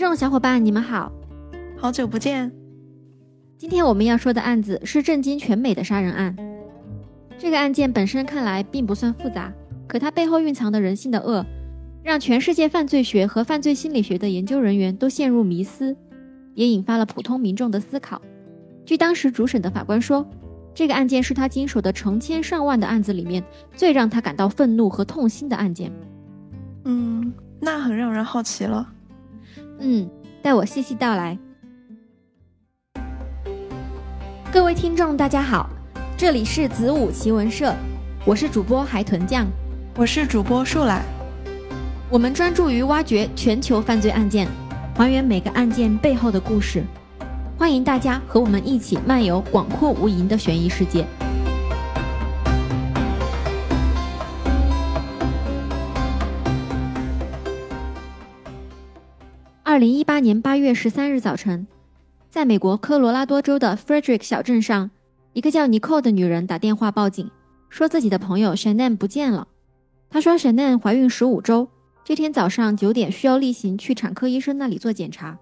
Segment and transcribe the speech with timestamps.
[0.00, 1.12] 众小伙伴，你们好，
[1.76, 2.50] 好久不见。
[3.58, 6.34] 今天我们要说的案子是震惊全美的杀人案。
[7.36, 9.52] 这个案件本身看来并不算复杂，
[9.86, 11.44] 可它背后蕴藏的人性的恶，
[12.02, 15.94] 让全世界犯罪学和犯罪心理学的研究人员都陷入迷思，
[16.54, 18.22] 也引发了普通民众的思考。
[18.86, 20.26] 据当时主审的法官说，
[20.74, 23.44] 这个案件是他经手的成千上万的案子里面
[23.76, 25.92] 最让他感到愤怒和痛心的案件。
[26.86, 27.30] 嗯，
[27.60, 28.94] 那很让人好奇了。
[29.82, 30.06] 嗯，
[30.42, 31.38] 待我细细道来。
[34.52, 35.70] 各位听众，大家好，
[36.18, 37.74] 这里是子午奇闻社，
[38.26, 39.46] 我是主播海豚酱，
[39.96, 41.02] 我是主播树懒。
[42.10, 44.46] 我们专注于挖掘全球犯罪案件，
[44.94, 46.84] 还原每个案件背后的故事。
[47.56, 51.06] 欢迎大家和我们一起漫游广阔无垠的悬疑世界。
[59.70, 61.64] 二零一八年八月十三日早晨，
[62.28, 64.90] 在美国科罗拉多州的 Frederick 小镇上，
[65.32, 67.30] 一个叫尼寇的女人打电话报警，
[67.68, 69.46] 说自己的朋友 Shannon 不见了。
[70.08, 71.68] 她说，Shannon 怀孕十五周，
[72.02, 75.38] 这天早上九点需要例行去产科医生那里做检查。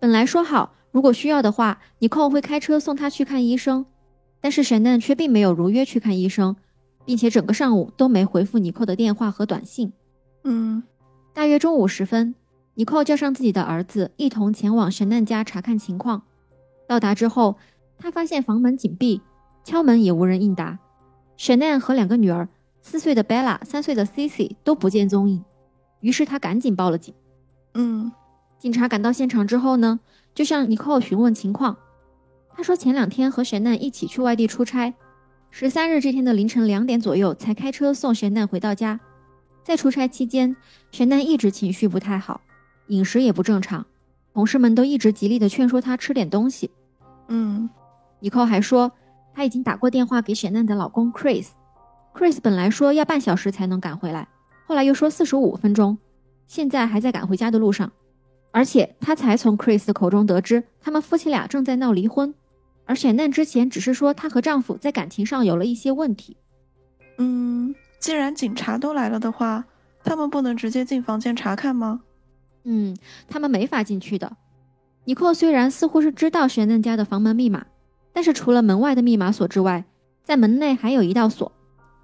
[0.00, 3.84] 本来说好，如果需要的话，尼寇会开车送她去看医生，
[4.40, 6.56] 但是 Shannon 却并没有如约去看医生，
[7.04, 9.92] 并且整个上午都没回复尼寇的电话和短信。
[10.44, 10.82] 嗯，
[11.34, 12.34] 大约中午时分。
[12.74, 16.22] 尼寇叫上自己的儿子，一同前往神难家查看情况。
[16.88, 17.56] 到达之后，
[17.98, 19.20] 他发现房门紧闭，
[19.62, 20.78] 敲门也无人应答。
[21.36, 22.48] 神难和两个女儿，
[22.80, 25.44] 四岁的 Bella、三岁的 Cici 都不见踪影。
[26.00, 27.14] 于是他赶紧报了警。
[27.74, 28.10] 嗯，
[28.58, 30.00] 警察赶到现场之后呢，
[30.34, 31.76] 就向尼寇询问情况。
[32.54, 34.94] 他说前两天和神难一起去外地出差，
[35.50, 38.98] 十三日这天的凌晨两点左右才开车送神难回到家。
[39.62, 40.56] 在出差期间，
[40.90, 42.40] 神难一直情绪不太好。
[42.88, 43.84] 饮食也不正常，
[44.34, 46.70] 同事们都一直极力的劝说他吃点东西。
[47.28, 47.68] 嗯，
[48.20, 48.92] 尼寇还说
[49.34, 54.28] 他已经打过电话给雪奈的老公 Chris，Chris 本来说要半小时才能赶回来，
[54.66, 55.96] 后来又说四十五分钟，
[56.46, 57.90] 现在还在赶回家的路上。
[58.54, 62.34] 而且他才从 Chris 的口中得知，他们夫妻俩正在闹离婚，
[62.84, 66.36] 而雪奈之前只是说她和丈夫在感情上有了一些问题。
[67.16, 69.64] 嗯，既然警察都来了的话，
[70.04, 72.02] 他们不能直接进房间查看吗？
[72.64, 72.96] 嗯，
[73.28, 74.36] 他们没法进去的。
[75.04, 77.66] 尼寇虽然似乎是知道神嫩家的房门密码，
[78.12, 79.84] 但是除了门外的密码锁之外，
[80.22, 81.50] 在门内还有一道锁，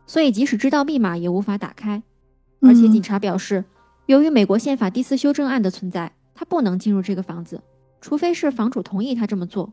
[0.07, 2.03] 所以即使知道密码也无法打开。
[2.61, 3.65] 而且警察表示，
[4.07, 7.63] 由于美国宪法第四修正案的存在，他不能进入这个房子，
[8.01, 9.73] 除非是房主同意他这么做。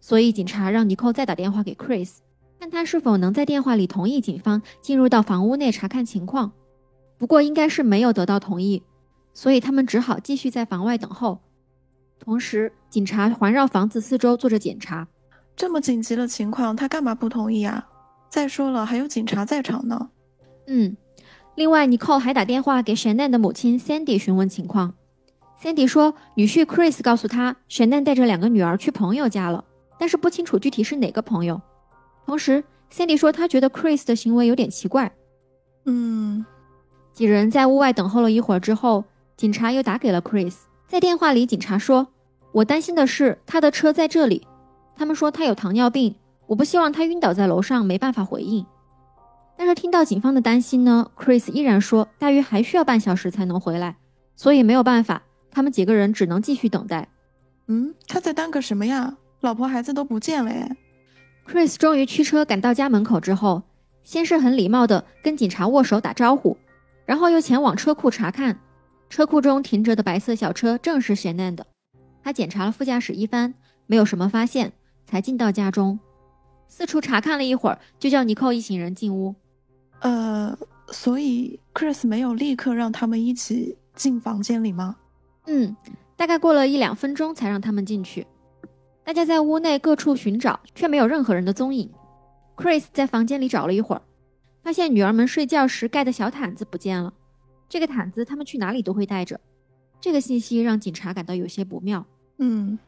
[0.00, 2.16] 所以警察让尼寇再打电话给 Chris，
[2.58, 6.50] 看他是否能在电话里同意警方进入到房屋内查看情况。
[7.18, 8.82] 不过应该是没有得到同意。
[9.34, 11.40] 所以他们只好继续在房外等候，
[12.18, 15.08] 同时警察环绕房子四周做着检查。
[15.56, 17.88] 这么紧急的情况，他干嘛不同意啊？
[18.28, 20.10] 再说了，还有警察在场呢。
[20.66, 20.96] 嗯，
[21.54, 24.94] 另外，尼寇还打电话给 Shannon 的母亲 Sandy 询问情况。
[25.60, 29.64] Sandy 说，女婿 Chris 告诉他，Shannon 带着两个女儿去朋友家了，
[29.98, 31.60] 但是不清楚具体是哪个朋友。
[32.24, 35.12] 同时，Sandy 说他觉得 Chris 的行为有点奇怪。
[35.84, 36.44] 嗯，
[37.12, 39.04] 几人在屋外等候了一会儿之后。
[39.42, 40.54] 警察又打给了 Chris，
[40.86, 42.06] 在电话里，警察说
[42.54, 44.46] ：“我担心的是他的车在这里。
[44.94, 46.14] 他们说他有糖尿病，
[46.46, 48.64] 我不希望他晕倒在楼上，没办法回应。”
[49.58, 53.96] 但是听到警方的担心呢，Chris 依然说大约还需要半小时才能回来，
[54.36, 55.20] 所以没有办法，
[55.50, 57.08] 他们几个人只能继续等待。
[57.66, 59.16] 嗯，他在耽搁什么呀？
[59.40, 60.76] 老婆孩子都不见了耶
[61.48, 63.64] ！Chris 终于驱车赶到家门口之后，
[64.04, 66.56] 先是很礼貌的跟警察握手打招呼，
[67.04, 68.56] 然后又前往车库查看。
[69.12, 71.66] 车库中停着的白色小车正是贤奈的。
[72.24, 73.52] 他检查了副驾驶一番，
[73.86, 74.72] 没有什么发现，
[75.04, 76.00] 才进到家中，
[76.66, 79.34] 四处查看了一会儿，就叫尼寇一行人进屋。
[80.00, 80.56] 呃，
[80.88, 84.96] 所以 Chris 没有立刻让他们一起进房间里吗？
[85.44, 85.76] 嗯，
[86.16, 88.26] 大概过了一两分钟才让他们进去。
[89.04, 91.92] 大家在屋内各处寻找，却没有任何人的踪影。
[92.56, 94.00] Chris 在房间里找了一会儿，
[94.62, 97.12] 发现女儿们睡觉时盖的小毯子不见了。
[97.72, 99.40] 这个毯子他们去哪里都会带着，
[99.98, 102.04] 这个信息让警察感到有些不妙。
[102.36, 102.78] 嗯，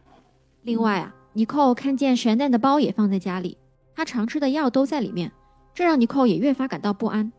[0.61, 3.57] 另外啊，尼寇看见玄蛋的包也放在家里，
[3.95, 5.33] 他常吃的药都在里面，
[5.73, 7.33] 这让尼寇也越发感到不安。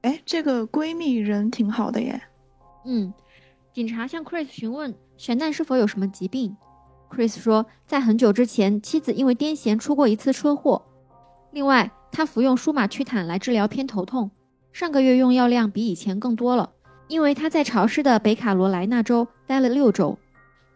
[0.00, 2.18] 哎，这个闺蜜人挺好的耶。
[2.86, 3.12] 嗯，
[3.74, 6.56] 警察向 Chris 询问玄蛋是否有什么疾病
[7.10, 10.82] ，Chris 说在很久之前妻子因为癫痫出过一次车祸，
[11.50, 14.30] 另外他服用舒马曲坦来治疗偏头痛。
[14.74, 16.68] 上个月用药量比以前更多了，
[17.06, 20.18] 因为他在潮湿的北卡罗来纳州待了六周。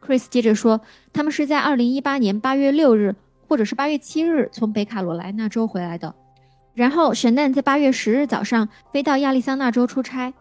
[0.00, 0.80] Chris 接着说，
[1.12, 3.16] 他们是在2018年8月6日
[3.48, 6.14] 或者是8月7日从北卡罗来纳州回来的。
[6.74, 10.32] 然后神奈在8月10日早上飞到亚利桑那州出差，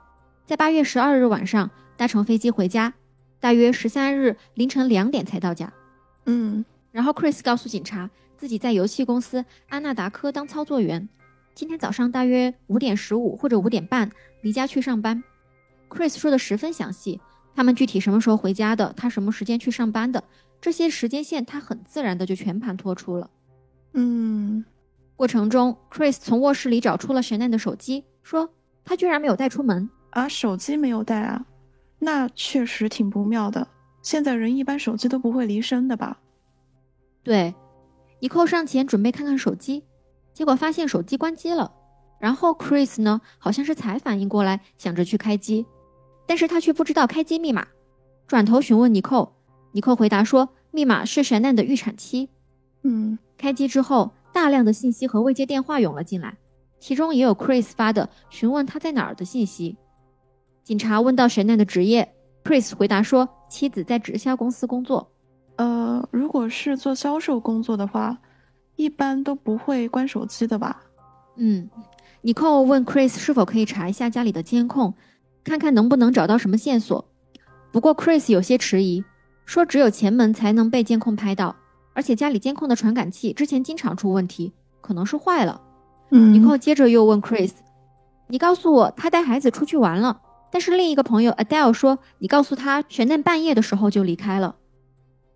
[0.46, 2.94] 在8月12日晚上搭乘飞机回家，
[3.40, 5.74] 大约13日凌晨两点才到家。
[6.28, 11.10] 嗯，然后 Chris 告诉警察，自己在游戏公司阿纳达科当操作员，
[11.58, 14.12] 今天早上大约五点十五或者五点半
[14.42, 15.24] 离家去上班。
[15.90, 17.20] Chris 说的十分详细，
[17.56, 20.24] 他们具体什么时候回家的，他什么时间去上班的，
[20.62, 23.28] 这些时间线他很自然的就全盘托出了。
[23.94, 24.64] 嗯，
[25.16, 28.48] 过程中，Chris 从卧室里找出了神奈的手机，说
[28.86, 29.90] 他居然没有带出门。
[30.12, 31.44] 啊，手机没有带啊，
[31.98, 33.68] 那确实挺不妙的。
[34.04, 36.20] 现在人一般手机都不会离身的吧？
[37.24, 37.56] 对，
[38.20, 39.84] 尼寇上前准备看看手机，
[40.38, 41.74] 结果发现手机关机了。
[42.20, 45.66] 然后 Chris 呢，好像是才反应过来，想着去开机，
[46.28, 47.66] 但是他却不知道开机密码，
[48.28, 49.34] 转头询问尼寇，
[49.72, 52.30] 尼寇回答说密码是神奈的预产期。
[52.84, 56.38] 嗯，开机之后，大量的信息和未接电话涌了进来，
[56.80, 59.76] 其中也有 Chris 发的询问他在哪儿的信息。
[60.64, 62.14] 警察问到神奈的职业
[62.44, 65.12] ，Chris 回答说妻子在直销公司工作。
[65.56, 68.16] 呃，如果是做销售工作的话，
[68.78, 70.82] 一般都不会关手机的吧？
[71.36, 71.70] 嗯。
[72.22, 74.94] 尼寇问 Chris 是否可以查一下家里的监控，
[75.44, 77.06] 看看能不能找到什么线索。
[77.72, 79.04] 不过 Chris 有些迟疑，
[79.46, 81.56] 说只有前门才能被监控拍到，
[81.94, 84.52] 而且家里监控的传感器之前经常出问题，
[84.82, 85.62] 可能是坏了。
[86.12, 87.54] 嗯，尼寇接着又问 Chris：“
[88.28, 90.20] 你告诉我他带孩子出去玩了，
[90.52, 94.56] 但是另一个朋友 Adele 说你告诉他悬念半夜的时候就离开了。”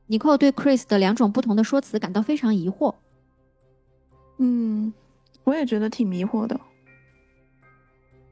[0.07, 2.95] 尼寇对 Chris 的两种不同的说辞感到非常疑惑。
[4.43, 4.91] 嗯，
[5.43, 6.59] 我也觉得挺迷惑的。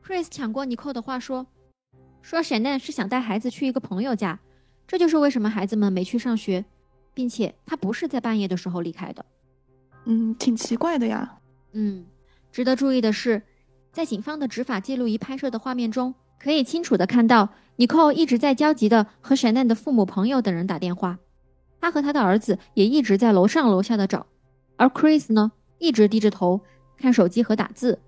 [0.04, 1.46] Chris 抢过尼寇的话说
[2.24, 4.40] ：“说 Shannon 是想带孩子去一个朋友家，
[4.88, 6.66] 这就是为什么孩子们没去上学，
[7.14, 9.24] 并且他不是在半夜的时候离开的。”
[10.06, 11.38] 嗯，挺奇怪的呀。
[11.74, 12.04] 嗯，
[12.52, 13.44] 值得注意的是，
[13.92, 21.20] 在警方的执法记录仪拍摄的画面中，可以清楚的看到尼寇一直在焦急的和 Shannon 的父母、朋友等人打电话，
[21.80, 24.26] 他和他的儿子也一直在楼上楼下的找，
[24.76, 26.62] 而 Chris 呢，一直低着头
[26.98, 28.00] 看手机和打字。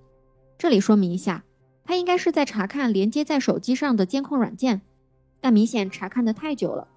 [0.58, 1.44] 这里说明一下。
[1.84, 4.82] 他应该是在查看连接在手机上的监控软件，
[5.42, 6.88] 但明显查看的太久了，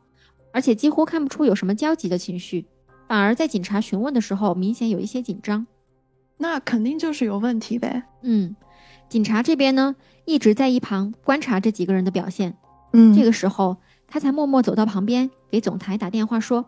[0.52, 2.66] 而且几乎看不出有什么焦急的情绪，
[3.08, 5.66] 反而在警察询问的时候明显有一些紧张。
[6.36, 8.04] 那肯定就是有问题呗。
[8.22, 8.54] 嗯，
[9.08, 9.96] 警察这边呢
[10.26, 12.56] 一直在一旁观察这几个人的表现。
[12.92, 16.64] 嗯，这个时候他才默默走到旁边给总台打电话说：“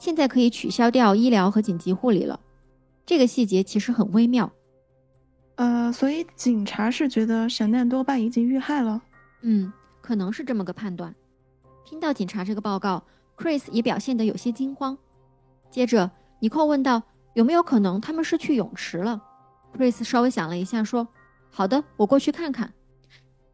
[0.00, 2.40] 现在可以取消掉医疗和紧急护理了。”
[3.10, 4.52] 这个细节其实很微妙。
[5.56, 9.02] 呃，所以警察是觉得闪电多半已经遇害了。
[9.40, 11.12] 嗯，可能是这么个判断。
[11.84, 13.02] 听到警察这个报告
[13.36, 14.96] ，Chris 也表现得有些惊慌。
[15.72, 16.08] 接着，
[16.38, 17.02] 尼寇问道
[17.34, 19.20] ：“有没有可能他们是去泳池了
[19.76, 21.08] ？”Chris 稍微想了一下，说
[21.50, 22.72] ：“好的，我过去看看。”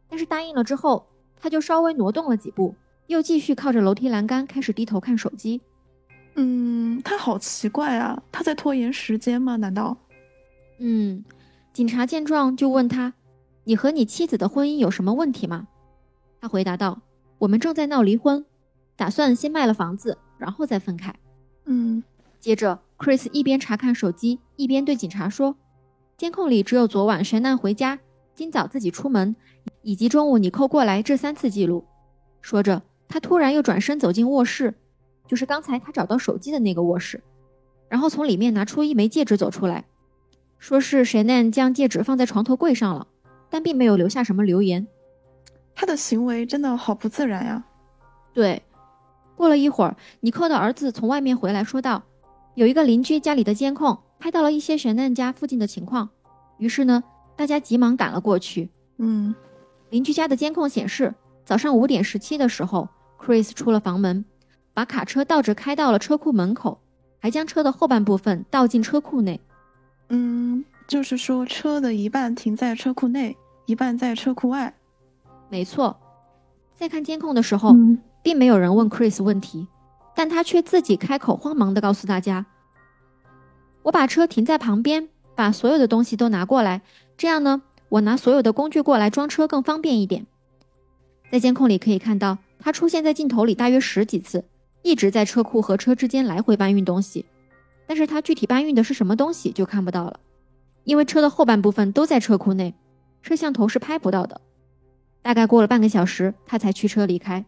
[0.07, 1.09] 但是答应了之后，
[1.41, 2.75] 他就稍微挪动了几步，
[3.07, 5.63] 又继续靠着楼梯栏杆开始低头看手机。
[6.37, 9.57] 嗯，他好奇怪啊，他在拖延时间吗？
[9.57, 9.97] 难道？
[10.79, 11.25] 嗯。
[11.73, 13.13] 警察见状就问他
[13.65, 15.69] ：“你和你妻子的婚姻有什么问题吗？”
[16.41, 17.03] 他回答道
[17.37, 18.45] ：“我们正在闹离婚，
[18.97, 21.15] 打算先卖了房子，然后再分开。”
[21.67, 22.03] 嗯。
[22.41, 25.57] 接着，Chris 一边查看手机，一边对警察说
[26.17, 27.99] ：“监控里只有昨晚神难回家，
[28.35, 29.35] 今早自己出门，
[29.83, 31.85] 以及中午你扣过来这三次记录。”
[32.41, 34.75] 说着，他突然又转身走进卧室，
[35.27, 37.23] 就是刚才他找到手机的那个卧室，
[37.89, 39.85] 然后从里面拿出一枚戒指走出来。
[40.59, 43.07] 说是 Shannon 将戒指放在床头柜上了，
[43.51, 44.87] 但并没有留下什么留言。
[45.75, 47.65] 他的行为真的好不自然呀。
[48.33, 48.63] 对，
[49.37, 52.03] 过了一会儿，尼克的儿子从外面回来说道
[52.57, 56.09] ：“有一个邻居家里的监控拍到了一些 Shannon 家附近的情况。”
[56.59, 57.05] 于是呢，
[57.37, 58.71] 大家急忙赶了过去。
[58.97, 59.35] 嗯，
[59.91, 61.15] 邻居家的监控显示，
[61.45, 62.89] 早上五点十七的时候
[63.21, 64.25] ，Chris 出了房门，
[64.77, 66.79] 把卡车倒着开到了车库门口，
[67.19, 69.41] 还将车的后半部分倒进车库内。
[70.11, 74.75] 嗯，就是说车的一半停在车库内，一半在车库外。
[75.49, 75.99] 没错，
[76.77, 77.73] 在看监控的时候，
[78.23, 79.67] 并没有人问 Chris 问题，
[80.15, 82.45] 但他却自己开口，慌忙的告诉大家
[83.83, 86.83] ：“我把车停在旁边，把所有的东西都拿过来，
[87.17, 90.27] 这样呢，我拿所有的工具过来装车更方便一点。”
[91.33, 94.45] 在监控里可以看到，他出现在镜头里大约十几次，
[94.87, 97.27] 一直在车库和车之间来回搬运东西。
[97.89, 100.21] 但是他具体搬运的是什么东西就看不到了，
[100.85, 102.73] 因为车的后半部分都在车库内，
[103.21, 104.41] 摄像头是拍不到的。
[105.23, 107.45] 大概过了半个小时，他才驱车离开。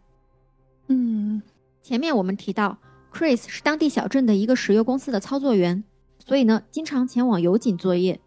[0.88, 1.40] 嗯，
[1.80, 2.76] 前面我们提到
[3.12, 5.84] ，Chris 是当地小镇的一个石油公司的操作员，
[6.24, 8.20] 所以呢，经常前往油井作业。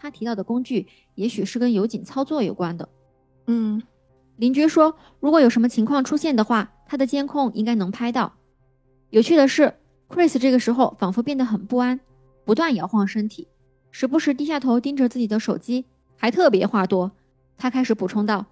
[0.00, 2.88] 他提到的工具，也许是跟油井操作有关的。
[3.46, 3.82] 嗯，
[4.36, 8.34] 邻居说，如果有什么情况出现的话，他的监控应该能拍到。
[9.14, 9.72] 有趣的是
[10.08, 12.00] ，Chris 这个时候仿佛变得很不安，
[12.44, 13.46] 不断摇晃身体，
[13.92, 15.84] 时不时低下头盯着自己的手机，
[16.16, 17.12] 还特别话多。
[17.56, 18.44] 他开始补充道：“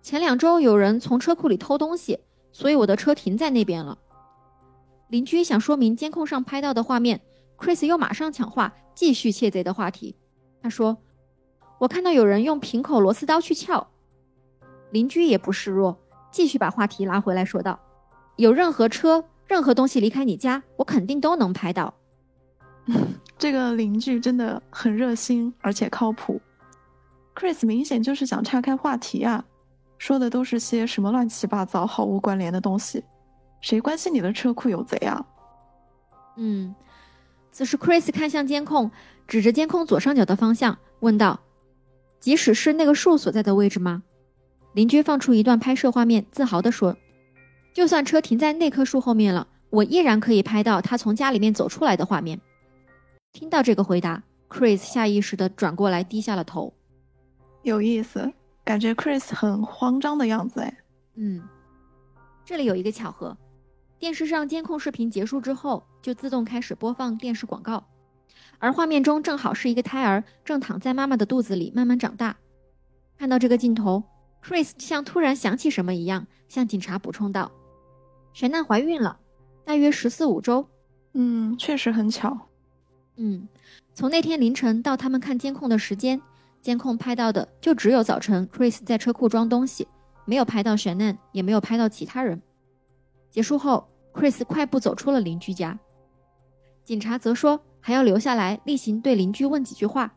[0.00, 2.20] 前两周有人从车库里偷东西，
[2.52, 3.98] 所以我的车停在那边了。”
[5.10, 7.20] 邻居想说明监控上拍到的画面
[7.58, 10.14] ，Chris 又马上抢话，继续窃贼的话题。
[10.62, 10.96] 他说
[11.80, 13.88] ：“我看到有人用平口螺丝刀去撬。”
[14.92, 15.98] 邻居也不示弱，
[16.30, 17.80] 继续把话题拉回来说道
[18.38, 21.94] ：“有任何车、任何东西离开你家，我肯定都能拍到。
[23.38, 26.40] ”这个邻居真的很热心，而且靠谱。
[27.34, 29.44] Chris 明显就是想岔开话题啊，
[29.98, 33.04] 说的都是些什么乱七八糟、毫无关联的东西，
[33.60, 35.26] 谁关心你的车库有贼啊？
[36.36, 36.74] 嗯，
[37.50, 38.90] 此时 Chris 看向监控，
[39.28, 41.40] 指着监控左上角的方向问道
[42.18, 44.02] ：“即使是那个树所在的位置吗？”
[44.72, 46.96] 邻居放出一段拍摄画面，自豪地说
[47.76, 52.40] ：“就算车停在那棵树后面了，我依然可以拍到他从家里面走出来的画面。”
[53.34, 56.72] 听到这个回答，Chris 下意识地转过来，低下了头。
[57.64, 58.32] 有意思，
[58.64, 60.74] 感觉 Chris 很慌张的样子哎。
[61.16, 61.42] 嗯，
[62.46, 63.36] 这里有一个巧合，
[63.98, 67.86] 电视上监控视频结束之后，就自动开始播放电视广告，
[68.58, 72.38] 而画面中正好是一个胎儿正躺在妈妈的肚子里慢慢长大。
[73.18, 74.02] 看到这个镜头。
[74.42, 77.50] Chris 像突然想起什么一样，向警察补充道
[78.36, 79.18] ：“沈娜怀孕了，
[79.64, 80.68] 大约十四五周。
[81.14, 82.38] 嗯，确实很巧。
[83.16, 83.48] 嗯，
[83.94, 86.20] 从那天凌晨到他们看监控的时间，
[86.60, 89.88] 监控拍到的就只有早晨 Chris 在车库装东西，
[90.26, 92.42] 没有拍到沈娜，也没有拍到其他人。
[93.30, 95.78] 结束后，Chris 快步走出了邻居家，
[96.84, 100.12] 警察则说还要留下来例行对邻居问几句话。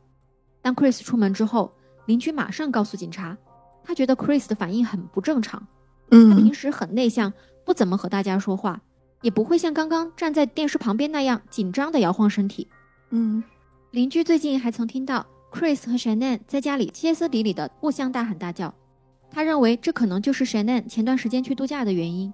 [0.62, 1.74] 当 Chris 出门之后，
[2.06, 3.38] 邻居马上告诉警察。”
[3.82, 5.66] 他觉得 Chris 的反应很不正常。
[6.12, 7.32] 嗯，他平时很内向，
[7.70, 8.82] 不怎么和大家说话，
[9.22, 12.68] 也不会像刚刚站在电视旁边那样紧张的摇晃身体。
[13.12, 13.44] 嗯，
[13.92, 18.74] 邻居最近还曾听到 Chris 和 Shannon 在家里歇斯底里的互相大喊大叫。
[19.30, 22.34] 他认为这可能就是 Shannon 前段时间去度假的原因，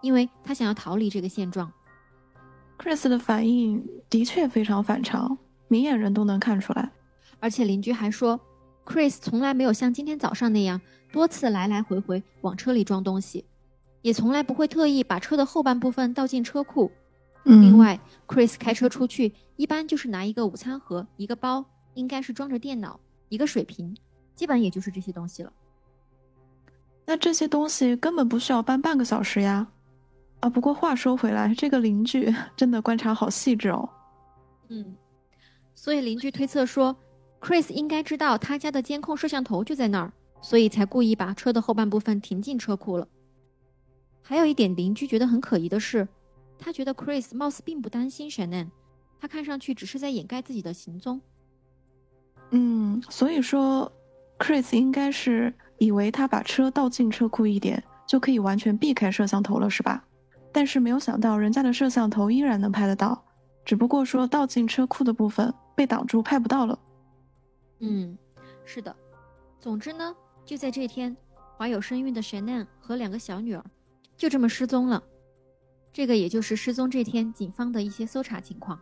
[0.00, 1.72] 因为他想要逃离这个现状。
[2.76, 6.90] Chris 的反应的确非常反常，明眼人都能看出来。
[7.38, 8.40] 而且邻居还说。
[8.84, 10.80] Chris 从来没有像今天早上那样
[11.12, 13.44] 多次来来回回往车里装东西，
[14.02, 16.92] 也从来不会特意把车的后半部分倒进车库。
[17.44, 23.96] 另外，Chris 开车出去一般就是拿一个午餐盒、一个包，应该是装着电脑、一个水瓶，
[24.34, 25.52] 基本也就是这些东西了。
[27.06, 29.66] 那这些东西根本不需要搬半个小时呀！
[30.40, 33.88] 啊，不过话说回来，这个邻居真的观察好细致哦。
[34.68, 34.94] 嗯，
[35.74, 36.94] 所以邻居推测说。
[37.40, 43.08] Chris 应该知道他家的监控摄像头就在那儿，所以才故意把车的后半部分停进车库了。
[44.22, 46.06] 还有一点，邻居觉得很可疑的是，
[46.58, 48.68] 他觉得 Chris 貌似并不担心 Shannon，
[49.20, 51.20] 他看上去只是在掩盖自己的行踪。
[52.50, 53.90] 嗯，所以说
[54.38, 60.04] ，Chris 应该是以为他把车倒进车库一点，就可以完全避开摄像头了，是吧？
[60.52, 63.24] 但是没有想到，人家的摄像头依然能拍得到，
[63.64, 66.78] 只不过说倒进车库的部分被挡住，拍不到了。
[67.80, 68.16] 嗯，
[68.64, 68.94] 是的。
[69.58, 70.14] 总之呢，
[70.44, 71.16] 就在这天，
[71.56, 73.64] 怀有身孕的 Shannon 和两个小女儿
[74.16, 75.02] 就这么失踪了。
[75.92, 78.80] 这个也就是失踪这天警方的一些搜查情况。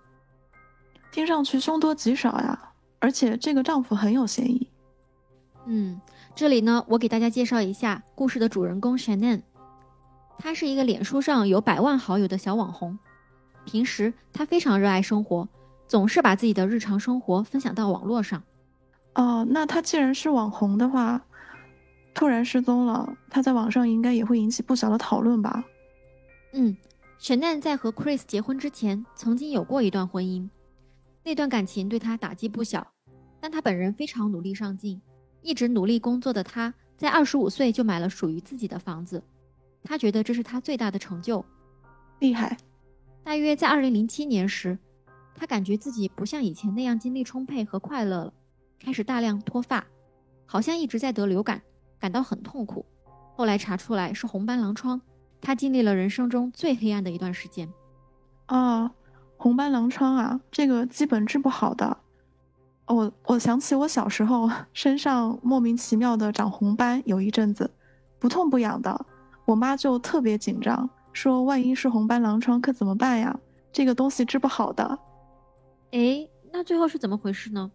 [1.10, 4.70] 听上去凶多吉少呀，而且这个丈夫很有嫌疑。
[5.66, 6.00] 嗯，
[6.34, 9.42] 这里呢，我给大家介绍一下故事的主人公 Shannon。
[10.38, 12.98] 他是一个脸书上有百万好友的小网红，
[13.64, 15.48] 平时他非常热爱生活，
[15.86, 18.42] 总是把自己的日常生活分享到网络上。
[19.16, 21.26] 哦，那他既然是网红的话，
[22.12, 25.64] 突然失踪了，他在网上应该也会引起不小的讨论吧？
[26.52, 26.76] 嗯
[27.20, 30.48] ，Shannon 在和 Chris 结婚之前，曾经有过一段婚姻，
[31.24, 32.86] 那段感情对他打击不小，
[33.40, 35.00] 但他本人非常努力上进，
[35.40, 39.22] 一直努力工作的他，在二十五岁就买了属于自己的房子，
[39.82, 41.44] 他觉得这是他最大的成就，
[42.18, 42.58] 厉害。
[43.22, 44.76] 大约在二零零七年时，
[45.34, 48.34] 他感觉自己不像以前那样精力充沛和快乐了。
[48.78, 49.86] 开始大量脱发，
[50.46, 51.62] 好像一直在得流感，
[52.00, 52.84] 感到很痛苦。
[53.36, 55.00] 后来查出来是红斑狼疮，
[55.40, 57.72] 他经历了人生中最黑暗的一段时间。
[58.46, 58.90] 啊，
[59.36, 61.96] 红斑狼疮啊，这个基本治不好的。
[62.86, 67.70] 我我想起我小时候身上莫名其妙的长红斑，有一阵子
[68.18, 69.06] 不痛不痒的，
[69.44, 73.38] 我妈就特别紧张，说万一是红斑狼疮可怎么办呀？
[73.72, 74.98] 这个东西治不好的。
[75.92, 77.70] 哎，那最后是怎么回事呢？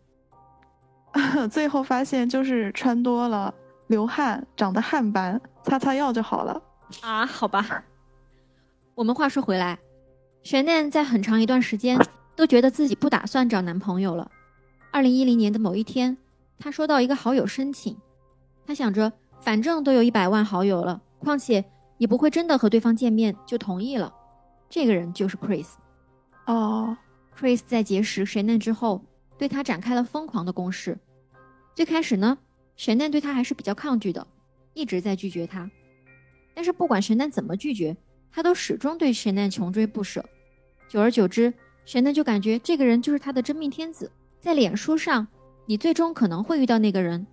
[1.50, 3.54] 最后发现就是穿多了，
[3.88, 6.62] 流汗长的汗斑，擦擦药就好了。
[7.02, 7.84] 啊，好吧。
[8.94, 9.78] 我们话说回来
[10.44, 12.00] ，Shannon 在很长一段时间
[12.36, 14.32] 都觉得自己不打算找男朋友了。
[14.92, 16.18] 二零一零年的某一天，
[16.58, 17.98] 她收到一个好友申请，
[18.66, 21.66] 她想着反正都有一百万好友了，况且
[21.98, 24.14] 也不会真的和对方见面，就同意了。
[24.70, 25.68] 这个人就是 Chris。
[26.46, 26.96] 哦
[27.38, 29.04] ，Chris 在结识 Shannon 之后，
[29.38, 30.98] 对他展开了疯狂的攻势。
[31.76, 32.38] 最开始呢
[32.78, 34.26] ，Shannon 对他还是比较抗拒的，
[34.74, 35.70] 一直在拒绝他。
[36.54, 37.96] 但是不管 Shannon 怎么拒绝，
[38.32, 40.24] 他都始终对 Shannon 穷追不舍。
[40.88, 41.54] 久而久之
[41.86, 44.12] ，Shannon 就感觉这个人就是他的真命天子。
[44.40, 45.28] 在脸书上，
[45.66, 47.26] 你最终可能会遇到那个人。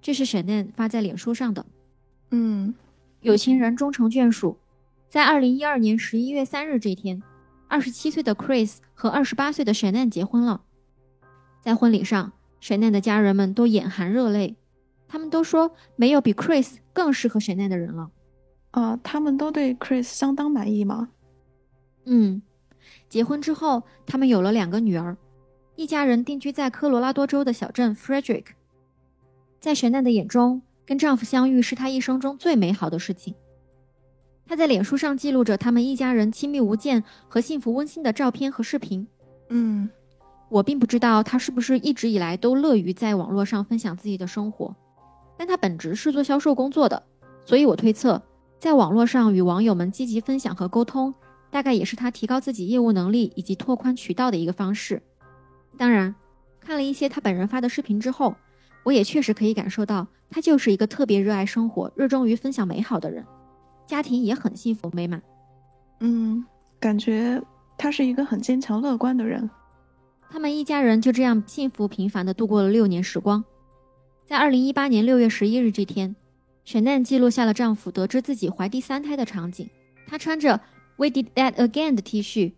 [0.00, 1.66] 这是 Shannon 发在脸书上的。
[2.30, 2.74] 嗯，
[3.20, 4.58] 有情人终成眷属。
[5.08, 7.22] 在二零一二年十一月三日这天，
[7.68, 10.62] 二十七岁的 Chris 和二十八岁的 Shannon 结婚了。
[11.60, 14.56] 在婚礼上，Shannon 的家人们都眼含热泪，
[15.08, 18.10] 他们都说没有比 Chris 更适合 Shannon 的人了。
[18.72, 21.08] 啊，他们都对 Chris 相当满意吗？
[22.04, 22.42] 嗯，
[23.08, 25.16] 结婚之后，他们有了两个女儿。
[25.76, 28.46] 一家人定居在科罗拉多州的小镇 Frederick。
[29.60, 33.34] 在神奈的眼中，跟丈夫相遇是她一生中最美好的事情。
[34.46, 39.06] 她在脸书上记录着他们一家人亲密无间和幸福温馨的照片和视频。
[39.48, 39.90] 嗯，
[40.48, 44.74] 我并不知道她是不是一直以来都乐于在网络上分享自己的生活，
[45.36, 47.02] 但他本职是做销售工作的，
[47.44, 48.22] 所以我推测，
[48.58, 51.14] 在网络上与网友们积极分享和沟通，
[51.50, 55.02] 大概也是他提高自己业务能力以及拓宽渠道的一个方式。
[55.76, 56.14] 当然，
[56.60, 58.34] 看了一些他本人发的视频之后，
[58.82, 63.24] 我也确实可以感受到，他就是一个特别热爱生活、热衷于分享美好的人，
[63.86, 65.22] 家庭也很幸福美满。
[66.00, 66.44] 嗯，
[66.80, 67.42] 感觉
[67.76, 69.48] 他是一个很坚强乐观的人。
[70.28, 73.44] 他们一家人就这样幸福平凡的度过了六年时光。
[74.26, 76.16] 在二零一八年六月十一日这天，
[76.64, 79.70] 沈奈记录下了丈夫得知自己怀第三胎的场景。
[80.04, 80.60] 她穿着
[80.96, 82.52] "We did that again" 的 T 恤，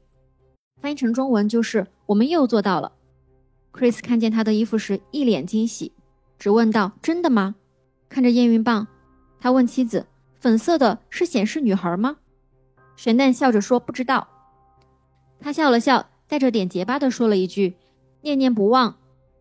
[0.80, 2.92] 翻译成中文就是“我们又做到了”。
[3.70, 5.92] Chris 看见他的衣服时，一脸惊喜，
[6.38, 7.54] 只问道：“真的吗？”
[8.08, 8.88] 看着验孕棒，
[9.38, 10.06] 他问妻子
[10.40, 12.16] ：“粉色的是显示女孩吗？”
[12.96, 14.26] 神蛋笑着说：“不知道。”
[15.38, 17.76] 他笑了笑，带着点结巴的说了一句
[18.22, 18.96] ：“念念不忘，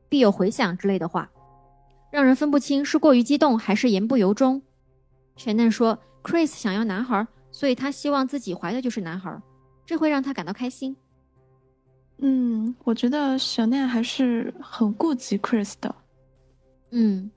[0.09, 1.31] 必有回响”之类的话，
[2.17, 4.59] 让人分不清是过于激动还是言不由衷。
[5.35, 9.39] 神蛋说：“Chris 想要男孩，所以他希望自己怀的就是男孩，
[9.85, 10.97] 这会让他感到开心。”
[12.17, 15.93] 嗯，我觉得小奈还是很顾及 Chris 的。
[16.89, 17.29] 嗯，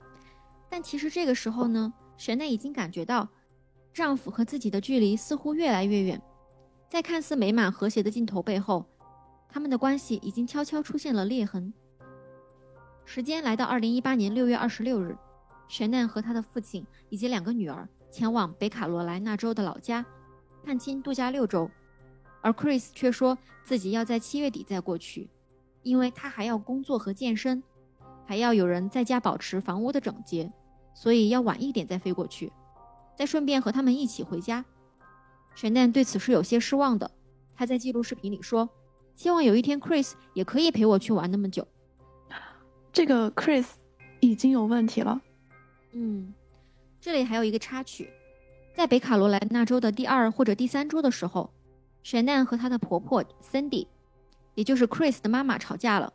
[0.67, 3.29] 但其实这个时候呢，神奈已经感觉到
[3.93, 6.19] 丈夫和自己的距离似乎越来越远，
[6.87, 8.83] 在看似美满和谐的镜头背后，
[9.47, 11.71] 他们的关系已经悄悄出现了裂痕。
[13.05, 15.17] 时间来到二零一八年六月二十六日，
[15.67, 20.05] 神奈和他的父亲以及两个女儿前往北卡罗来纳州的老家
[20.63, 21.69] 探亲度假六周。
[22.41, 25.29] 而 Chris 却说自己要在七月底再过去，
[25.83, 27.61] 因为他还要工作和健身，
[28.25, 30.51] 还要有人在家保持房屋的整洁，
[30.93, 32.51] 所以要晚一点再飞过去，
[33.15, 34.65] 再顺便和他们一起回家。
[35.53, 37.11] 神奈对此是有些失望的，
[37.53, 38.69] 他在记录视频里说
[39.13, 41.67] ：“希望有一天 Chris 也可以陪我去玩那么久。”
[42.91, 43.65] 这个 Chris
[44.19, 45.21] 已经有问题了。
[45.93, 46.33] 嗯，
[46.99, 48.09] 这里还有一个插曲，
[48.73, 51.51] 在北卡罗来纳州的第二或者第三周的时候。
[52.03, 53.85] Shannon 和她的婆婆 Cindy，
[54.55, 56.11] 也就是 Chris 的妈妈吵架了。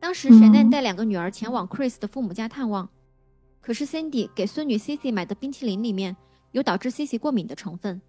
[0.00, 2.88] 当时 Shannon 带两个女儿前往 Chris 的父母家探望，
[3.60, 6.16] 可是 Cindy 给孙女 Cici 买的冰淇淋里面
[6.52, 8.00] 有导致 Cici 过敏的成分，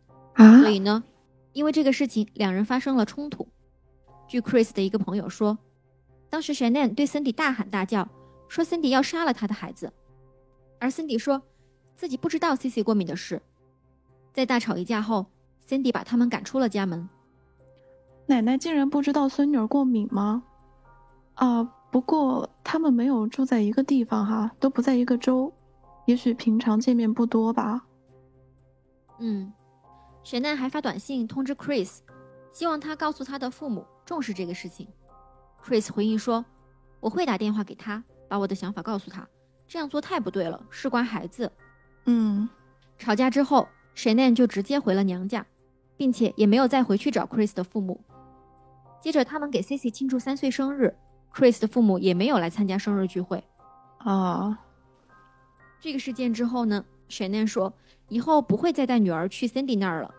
[0.62, 1.04] 所以呢，
[1.52, 3.46] 因为这个事情两人发生了冲突。
[4.26, 5.58] 据 Chris 的一个朋友说，
[6.36, 8.06] 当时 Shannon 对 Cindy 大喊大叫，
[8.50, 9.90] 说 Cindy 要杀了他的孩子，
[10.82, 11.42] 而 Cindy 说
[11.96, 13.42] 自己不知道 Cici 过敏的事。
[14.34, 15.28] 在大吵一架后。
[15.66, 17.08] Cindy 把他们赶出了家门。
[18.26, 20.44] 奶奶竟然不知道孙女儿过敏吗？
[21.36, 25.50] 啊，不过他们没有住在一个地方哈，都不在一个州，
[26.06, 27.82] 也许平常见面不多吧。
[29.20, 29.54] 嗯，
[30.22, 32.00] 雪奈还发短信通知 Chris，
[32.52, 34.86] 希望他告诉他的父母重视这个事情。
[35.66, 36.46] Chris 回应说
[37.00, 39.28] ：“我会打电话给他，把我的想法告诉他。
[39.68, 41.52] 这样做太不对了，事关孩子。”
[42.06, 42.48] 嗯，
[43.00, 45.46] 吵架之后，雪奈就直接回了娘家。
[45.98, 47.98] 并且也没有再回去找 Chris 的父母。
[49.00, 50.94] 接着，他们给 Cici 庆祝三岁生日
[51.34, 53.42] Chris 的父母也没有来参加生日聚会。
[54.04, 54.58] 哦，
[55.80, 57.74] 这个事件之后呢，Shannon 说
[58.10, 60.14] 以后不会再带女儿去 Cindy 那儿了。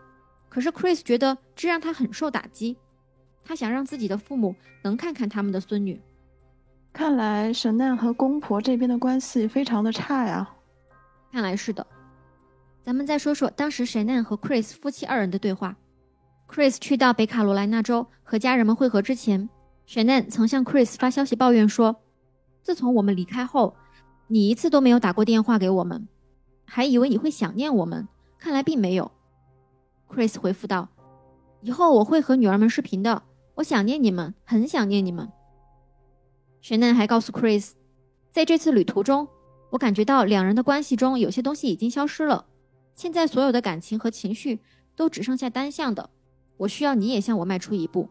[0.49, 2.75] 可是 Chris 觉得这让他很受打击，
[3.47, 6.01] 他想让自己的父母能看看他们的孙女。
[6.91, 10.49] 看来沈奈和公婆这边的关系非常的差呀。
[11.31, 11.87] 看来是的。
[12.81, 15.77] 咱们再说说当时 Shannon 和 Chris 夫妻二人的对话。
[16.49, 19.49] Chris 去到北卡罗来纳州和家人们会合之前
[19.87, 21.95] ，Shannon 曾向 Chris 发消息抱怨说
[22.63, 23.75] ：“自从我们离开后，
[24.27, 26.07] 你一次都没有打过电话给我们，
[26.65, 28.07] 还以为你会想念我们，
[28.39, 29.11] 看来并没有。”
[30.09, 30.87] Chris 回复道
[31.59, 33.21] ：“以后我会和女儿们视频的，
[33.57, 35.31] 我想念你们，很想念你们。”
[36.61, 37.73] 雪奈还告诉 Chris，
[38.29, 39.27] 在这次旅途中，
[39.69, 42.47] 我感觉到两人的关系中有些东西已经消失了，
[42.93, 44.59] 现在所有的感情和情绪
[44.95, 46.09] 都只剩下单向的。
[46.57, 48.09] 我需要你也向我迈出一步。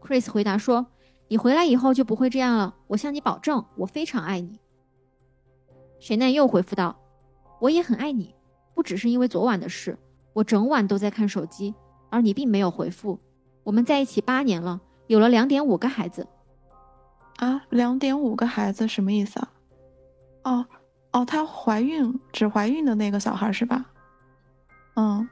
[0.00, 0.86] Chris 回答说
[1.28, 4.58] ：“你回来以后就不会这样了，我向你保证，我非常爱你。”
[6.00, 6.98] 雪奈又回复道
[7.60, 8.34] ：“我也很爱你，
[8.74, 9.98] 不只是因为昨晚的事，
[10.32, 11.74] 我整晚都在看手机，
[12.08, 13.18] 而你并没有回复。
[13.64, 16.26] 我们在一起八年了，有了两点五个孩子。”
[17.38, 19.48] 啊，两点五个孩子什么意思啊？
[20.44, 20.66] 哦
[21.12, 23.86] 哦，她怀孕只怀孕的那个小孩是吧？
[24.94, 25.28] 嗯。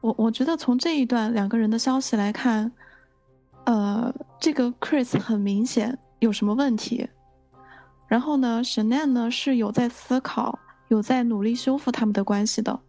[0.00, 2.72] 我我觉得从这一段两个人的消息来看，
[3.66, 7.08] 呃，这个 Chris 很明显有什么问题，
[8.08, 12.80] 然后呢，Shane 呢是有在思考，有在努力修复他们的关系的，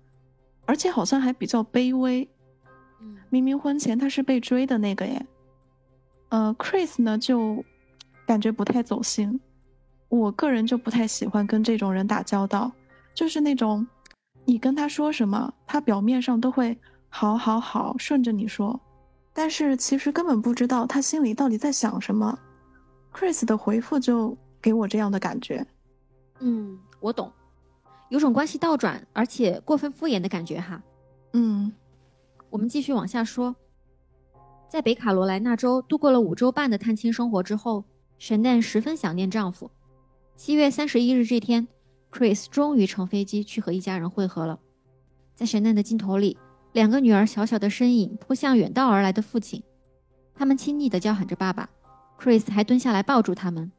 [0.65, 2.27] 而且好像还比较卑微。
[3.33, 5.25] 嗯，明明婚前他是被追的那个耶，
[6.29, 7.65] 呃，Chris 呢就
[8.27, 9.39] 感觉不太走心，
[10.07, 12.71] 我个人就不太喜欢跟这种人打交道，
[13.15, 13.87] 就是那种
[14.45, 16.77] 你跟他说什么，他表面上都会。
[17.09, 18.79] 好，好，好，顺着你说，
[19.33, 22.37] 但是其实根本不知道他心里到底在想什么。
[23.13, 25.63] Chris 的回复就给我这样的感觉。
[26.39, 27.31] 嗯，我懂，
[28.09, 30.81] 有种关系倒转而且过分敷衍的感觉哈。
[31.33, 31.71] 嗯，
[32.53, 33.55] 我们继续往下说，
[34.69, 37.83] 在北卡罗来纳州度过了五周半的探亲生活之后，
[38.19, 39.71] 神奈十分想念丈夫。
[40.35, 41.67] 七月三十一日这天
[42.11, 44.59] ，Chris 终于乘飞机去和一家人会合了。
[45.33, 46.37] 在神奈的镜头里。
[46.73, 49.61] 两个女儿小小的身影扑向远道而来的父亲，
[50.33, 51.69] 他们亲昵地叫喊着“爸爸”。
[52.19, 53.71] Chris 还蹲下来抱住他们，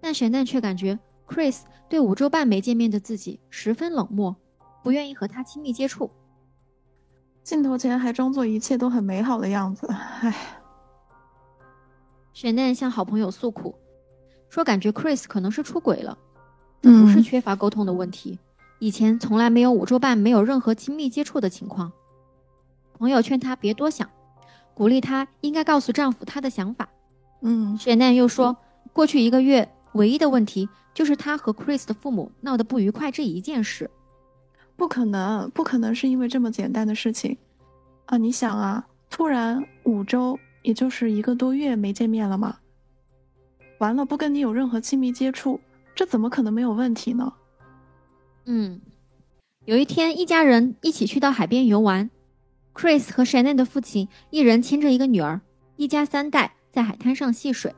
[0.00, 4.36] 但沈奈却感觉 Chris 对五周半没见面的自己十分冷漠，
[4.84, 6.08] 不愿意和他亲密接触。
[7.48, 9.86] 镜头前还装作一切都很美好的样子，
[10.20, 10.36] 唉。
[12.34, 13.74] 沈奈向好朋友诉苦，
[14.50, 16.18] 说感觉 Chris 可能是出轨了，
[16.82, 18.38] 这不是缺乏沟通的问题。
[18.80, 21.90] 以前从来没有五周半没有任何亲密接触的情况。
[22.98, 24.10] 朋友劝她别多想，
[24.74, 26.86] 鼓励她应该告诉丈夫她的想法。
[27.40, 28.54] 嗯，雪奈又说，
[28.92, 33.90] 过去一个月唯一的问题就是她和 Chris 的父母闹得不愉快这一件事。
[34.78, 37.36] 不可能，不可能是因为这么简单的事情
[38.06, 38.16] 啊！
[38.16, 42.56] 你想啊，突然五周，也就是一个多月没见面了嘛？
[43.78, 45.60] 完了，不跟你有任何亲密接触，
[45.96, 47.32] 这怎么可能没有问题呢？
[48.44, 48.80] 嗯，
[49.64, 52.08] 有一天，一家人一起去到海边游玩。
[52.72, 55.40] Chris 和 Shannon 的父亲一人牵着一个女儿，
[55.74, 57.74] 一家三代在海滩上戏水。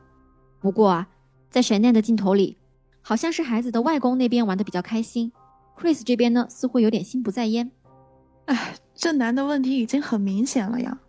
[0.59, 1.07] 不过啊，
[1.49, 2.57] 在 Shannon 的镜头里，
[3.01, 5.31] 好像是孩子的外公那边玩的比较开心
[5.81, 7.71] ，Chris 这边呢，似乎有点心不在焉。
[8.45, 10.99] 哎，这男的问题已经很明显了呀。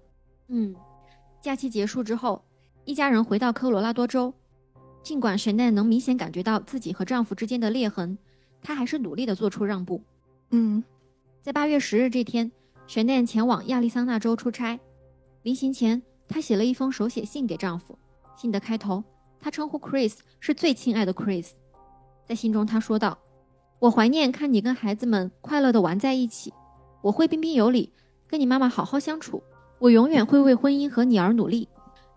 [0.48, 0.74] 嗯，
[1.42, 2.42] 假期结束之后，
[2.87, 4.32] 一家人回到科罗拉多州。
[5.02, 8.16] 尽管 Shannon 能明显感觉到自己和丈夫之间的裂痕。
[8.62, 10.00] 她还是努力的做出让步。
[10.50, 10.82] 嗯，
[11.40, 12.50] 在八月十日这天，
[12.87, 14.78] 神奈前往亚利桑那州出差。
[15.42, 17.98] 临行前，她写了一封手写信给丈夫。
[18.37, 19.02] 信的开头，
[19.40, 21.50] 她称呼 Chris 是最亲爱的 Chris。
[22.24, 23.18] 在信中，她说道
[23.83, 26.55] ：“我怀念看你跟孩子们快乐的玩在一起。
[27.01, 27.92] 我会彬彬有礼，
[28.29, 29.42] 跟你妈妈好好相处。
[29.81, 31.68] 我永远会为婚姻和你而努力。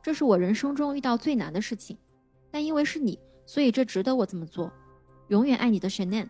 [0.03, 1.97] 这是我人生中遇到最难的事情，
[2.51, 4.71] 但因为是你，所以这值得我这么做。
[5.29, 6.27] 永远爱你的 Shannon。”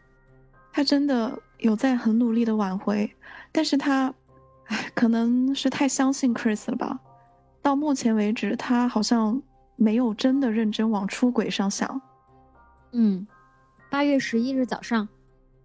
[0.71, 3.13] 他真的有在很努力的挽回，
[3.52, 4.13] 但是他，
[4.67, 6.98] 唉，可能是太相信 Chris 了吧。
[7.62, 9.41] 到目前为止，他好像
[9.76, 12.02] 没有真的认真往出轨上想。
[12.93, 13.28] 嗯，
[13.91, 15.06] 八月十一日早上，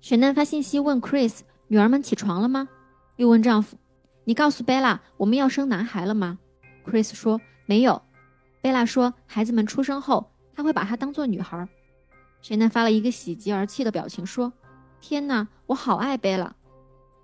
[0.00, 2.68] 雪奈发信息问 Chris：“ 女儿们起床了吗？”
[3.16, 3.76] 又问丈夫
[4.24, 6.38] ：“你告诉 Bella 我们要生男孩了吗
[6.84, 8.00] ？”Chris 说：“没有。
[8.62, 11.68] ”Bella 说：“孩子们出生后，他会把她当做女孩。”
[12.42, 14.52] 沈奈发了一个喜极而泣的表情说。
[15.02, 16.54] 天哪，我好爱贝拉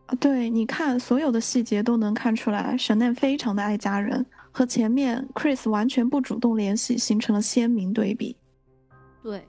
[0.07, 0.15] 啊！
[0.19, 8.35] 对，你看，所有的细节都能看出来，沈奈非常的爱家人，和前面 Chris 完全不主动联系形成了鲜明对比。
[9.23, 9.47] 对，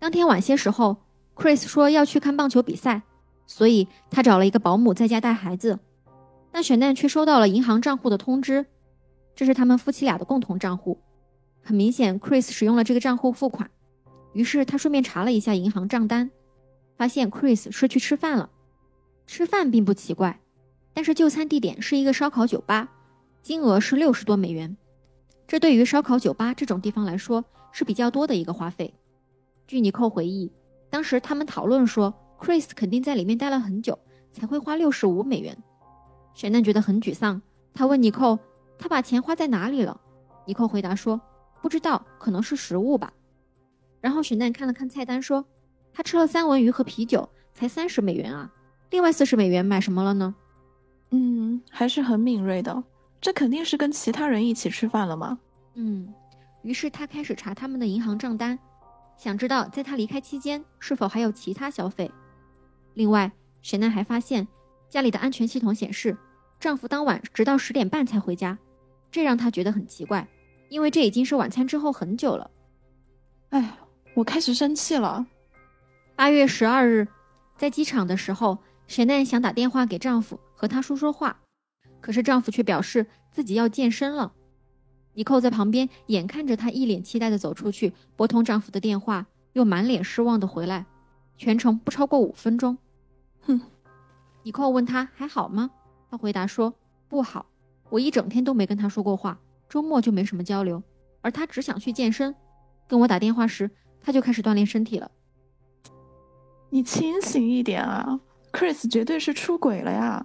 [0.00, 0.96] 当天晚些时候
[1.40, 3.00] ，Chris 说要去看棒球比赛，
[3.46, 5.78] 所以他找了一个保姆在家带孩子。
[6.52, 8.66] 但雪奈却收到了银行账户的通知，
[9.34, 11.00] 这是他们夫妻俩的共同账户。
[11.62, 13.70] 很明显，Chris 使用了这个账户付款。
[14.34, 16.30] 于是他顺便查了一下银行账单，
[16.96, 18.50] 发现 Chris 是去吃饭了。
[19.26, 20.40] 吃饭并不奇怪，
[20.92, 22.90] 但是就餐地点是一个烧烤酒吧，
[23.40, 24.76] 金额是六十多美元。
[25.46, 28.92] 这对于烧烤酒吧这种地方来说是比较多的一个花费。
[29.66, 30.52] 据尼寇回忆，
[30.90, 33.98] 当时他们讨论说，Chris 肯定在里面待了很久，
[34.32, 35.56] 才会花六十五美元。
[36.34, 37.40] 沈奈觉得很沮丧，
[37.72, 38.38] 他问尼寇
[38.78, 40.00] ：“他把钱花在哪里了？”
[40.46, 41.20] 尼寇回答说
[41.62, 43.12] ：“不知道，可能是食物吧。”
[44.00, 45.44] 然后沈奈看了看菜单，说
[45.92, 48.50] ：“他吃了三文鱼和啤酒，才三十美元啊！
[48.90, 50.34] 另外四十美元买什么了呢？”
[51.12, 52.82] 嗯，还是很敏锐的。
[53.20, 55.38] 这肯定是跟其他人一起吃饭了吗？
[55.74, 56.12] 嗯。
[56.62, 58.58] 于是他开始查他们的银行账单，
[59.20, 62.10] 想知道在他离开期间是否还有其他消费。
[62.94, 63.30] 另外，
[63.60, 64.48] 沈奈还发现。
[64.88, 66.16] 家里的安全系统显示，
[66.58, 68.58] 丈夫当晚直到十点半才回家，
[69.08, 70.26] 这让她觉得很奇怪，
[70.68, 72.50] 因为这已经是晚餐之后很久了。
[73.50, 73.78] 哎，
[74.14, 75.24] 我开始生气了。
[76.16, 77.06] 八月十二日，
[77.56, 81.38] 在机场的时候，沈奈想打电话给丈夫和他说说话，
[82.00, 84.32] 可是丈夫却表示自己要健身了。
[85.20, 90.86] 尼寇在旁边眼看着她一脸期待的走出去，拨通丈夫的电话，又满脸失望的回来，
[91.36, 92.78] 全程不超过五分钟。
[93.42, 93.60] 哼。
[94.44, 95.70] 尼寇问他还好吗？
[96.10, 96.72] 他回答说
[97.06, 97.44] 不好。
[97.90, 100.82] 我一整天都没跟他说过话，周末就没什么交流，
[101.20, 102.34] 而他只想去健身。
[102.88, 105.10] 跟我打电话时，他就开始锻炼身体了。
[106.70, 108.18] 你清醒一点啊
[108.52, 110.24] ，Chris 绝对是出轨了呀！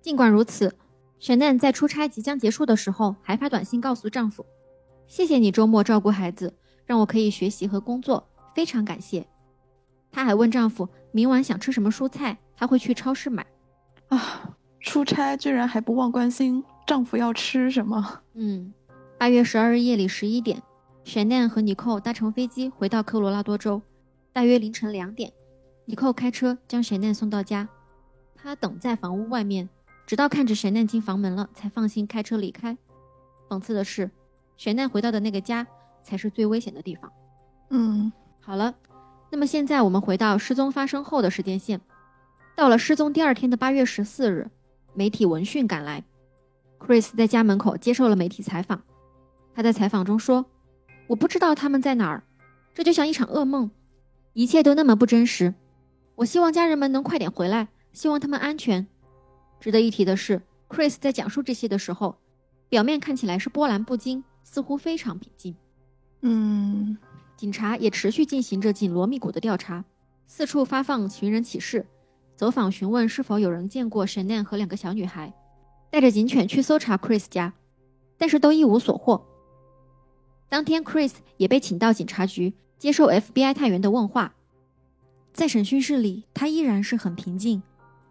[0.00, 0.74] 尽管如此，
[1.24, 4.44] 雪奈在出差即将结束的时候，还发短信告诉丈夫
[5.08, 6.52] ：“谢谢你周末照顾孩子，
[6.84, 9.26] 让我可以学习和工作，非常感谢。”
[10.12, 12.36] 她还问丈夫明晚想吃什么蔬菜。
[12.54, 13.46] 她会去超市买，
[14.08, 18.20] 啊，出差居然还不忘关心丈夫要吃什么。
[18.34, 18.74] 嗯，
[19.16, 20.62] 八月十二日夜里十一点，
[21.04, 23.80] 雪奈和尼寇搭乘飞机回到科罗拉多州。
[24.30, 25.32] 大约凌晨两点，
[25.86, 27.66] 尼寇开车将雪奈送到家，
[28.34, 29.70] 他等在房屋外面，
[30.06, 32.76] 直到看着雪奈进房门了，才放心开车离开。
[33.48, 34.10] 讽刺的是，
[34.56, 35.66] 雪奈回到的那个家
[36.02, 37.12] 才是最危险的地方。
[37.70, 38.74] 嗯，好了，
[39.30, 41.80] 那么现在我们回到失踪发生后的时间线。
[42.56, 44.50] 到了失踪第二天的八月十四日，
[44.92, 46.04] 媒体闻讯赶来
[46.78, 48.82] ，Chris 在家门口接受了媒体采访。
[49.54, 50.46] 他在采访中说
[51.08, 52.22] ：“我不知道他们在哪儿，
[52.74, 53.70] 这就像一场噩梦，
[54.34, 55.54] 一切都那么不真实。
[56.16, 58.86] 我希望家人们能快点回来，希望他们安全。”
[59.64, 62.18] 值得一提的是，Chris 在讲述这些的时候，
[62.68, 65.56] 表面看起来是波澜不惊，似乎非常平静。
[66.20, 66.98] 嗯，
[67.34, 69.82] 警察也持续进行着紧锣密鼓的调查，
[70.26, 71.86] 四处发放寻人启事。
[72.36, 75.32] 走访询问是否有人见过沈奈和两个小女孩，
[75.88, 77.54] 带着警犬去搜查 Chris 家，
[78.18, 79.26] 但是都一无所获。
[80.50, 84.34] 当天，Chris 也被请到警察局接受 FBI 探员的问话。
[85.32, 87.62] 在审讯室里，他依然是很平静，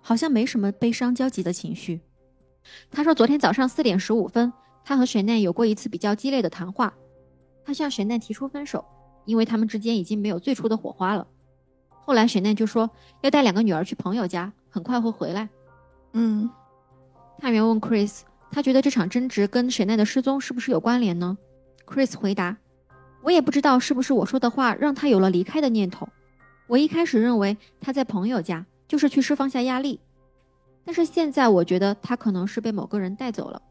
[0.04, 2.02] 好像没什么悲伤焦急的情绪。
[2.92, 4.52] 他说，昨天早上四点十五分，
[4.84, 6.94] 他和雪奈有过一次比较激烈的谈话。
[7.66, 8.84] 他向雪奈提出分手，
[9.26, 11.26] 因为他们之间已经没有最初的火花了。
[12.06, 12.90] 后来，雪奈就说
[13.22, 15.48] 要带两个女儿去朋友家，很快会回来。
[16.12, 16.50] 嗯，
[17.40, 18.20] 探员问 Chris，
[18.52, 21.38] 他觉得这场争执跟雪奈的失踪是不是有关联呢
[21.86, 22.58] ？Chris 回答
[23.24, 26.08] ：“我也不知道是不是我说的话让他有了离开的念头。
[26.68, 30.00] 我一开始认为他在朋友家就是去释放下压力，
[30.86, 33.62] 但是现在我觉得他可能是被某个人带走了，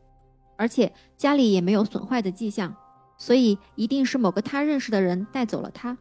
[0.57, 2.75] 而且家里也没有损坏的迹象，
[3.17, 5.97] 所以一定是某个他认识的人带走了他。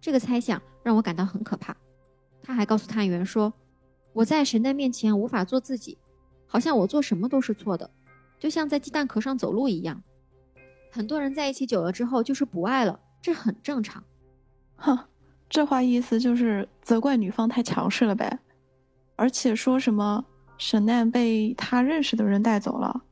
[0.00, 1.76] 这个猜想。”让我感到很可怕。
[2.42, 3.52] 他还告诉探员说
[4.14, 5.98] ：“我在神的面前无法做自己，
[6.46, 7.90] 好像我做什么都是错的，
[8.38, 10.02] 就像在鸡蛋壳上走路一样。
[10.90, 14.02] 很多人在一起久了之后就是不爱了，这很正常。”
[14.76, 14.98] 哼，
[15.48, 18.38] 这话意思就是责怪女方太强势了呗。
[19.16, 20.24] 而且说什么
[20.58, 23.02] 沈奈被他认识的人带走了，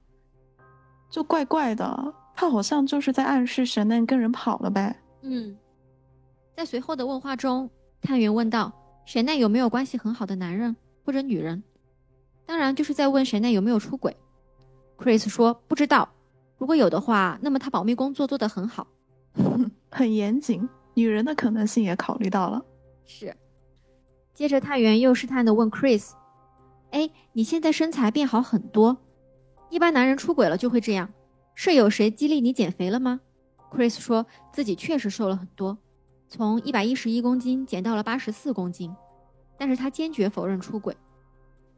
[1.10, 2.14] 就怪怪的。
[2.34, 4.94] 他好像就是在暗示沈奈跟人跑了呗。
[5.22, 5.56] 嗯。
[6.54, 7.68] 在随后的问话中，
[8.00, 8.72] 探员问道
[9.04, 11.62] ：“沈奈有没有关系很好的男人或者女人？”
[12.46, 14.16] 当然，就是在问沈奈有没有出轨。
[14.98, 16.08] Chris 说：“不知道。
[16.58, 18.86] 如果有的话，那么他保密工作做得很好，
[19.90, 20.66] 很严谨。
[20.96, 22.64] 女人的可能性也考虑到了。”
[23.06, 23.36] 是。
[24.34, 26.12] 接着，探员又试探地问 Chris：“
[26.90, 28.96] 哎，你现在身材变好很多
[29.70, 31.08] 一般男人出轨了就会这样。
[31.54, 33.20] 是有谁激励你减肥了吗
[33.70, 35.78] ？Chris 说自己确实瘦了很多，
[36.28, 38.94] 从一百一十一公斤减到了八十四公斤，
[39.56, 40.96] 但是他坚决否认出轨。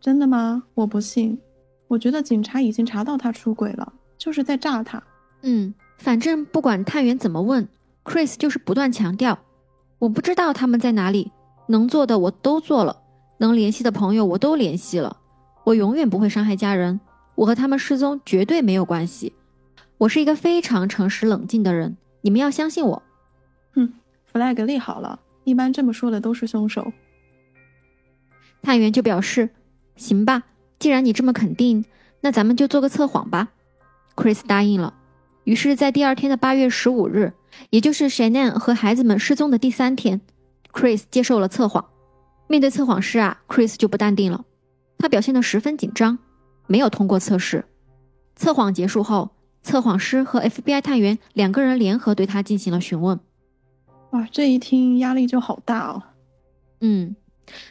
[0.01, 0.65] 真的吗？
[0.75, 1.41] 我不信。
[1.87, 5.03] 我觉得警察已经查到他出轨了，就是在诈他。
[5.43, 7.67] 嗯，反正不管探员怎么问
[8.09, 9.39] ，Chris 就是不断强调
[10.01, 11.31] ：“我不知道他们在哪里，
[11.67, 13.03] 能做的我都做了，
[13.37, 15.19] 能联系的朋友我都联系了，
[15.65, 16.99] 我永远不会伤害家人，
[17.35, 19.35] 我和他们失踪绝对没有关系。”
[19.99, 23.03] 我是一个非常诚实冷静的人，你们要相信我。
[23.75, 23.93] 哼
[24.33, 26.93] ，flag 立好了，一般这么说的都是凶手。
[28.63, 29.51] 探员就表示
[29.97, 30.45] ：“行吧，
[30.79, 31.85] 既然你这么肯定，
[32.21, 33.49] 那咱们就做个测谎吧。
[34.15, 34.95] ”Chris 答应了。
[35.43, 37.33] 于是，在第二天的八月十五日，
[37.71, 40.21] 也就是 Shannon 和孩子们失踪的第三天
[40.73, 41.85] ，Chris 接受了测谎。
[42.47, 44.45] 面对测谎师啊，Chris 就不淡定了，
[44.99, 46.19] 他表现得十分紧张，
[46.67, 47.65] 没有通过测试。
[48.37, 49.31] 测谎结束后。
[49.61, 53.19] 测谎师和 FBI 探员两个人联合对他进行了询问。
[54.13, 56.03] 哇，这一听压力就好大哦。
[56.81, 57.17] 嗯，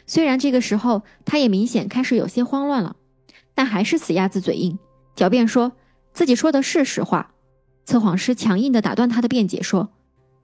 [0.06, 2.94] 虽然这个时候他也明显开始有些慌乱了，
[3.54, 4.78] 但还是死鸭子嘴硬，
[5.16, 5.72] 狡辩说
[6.12, 7.32] 自己说的是实话。
[7.88, 9.88] 测谎师强硬地打断他的辩解说：“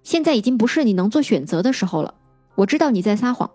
[0.03, 2.15] 现在已经不是你能做选择的时候了。
[2.55, 3.51] 我知道你在撒谎，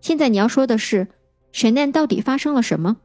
[0.00, 1.06] 现在你要说的是，
[1.52, 2.96] 神难到底发生了什么？”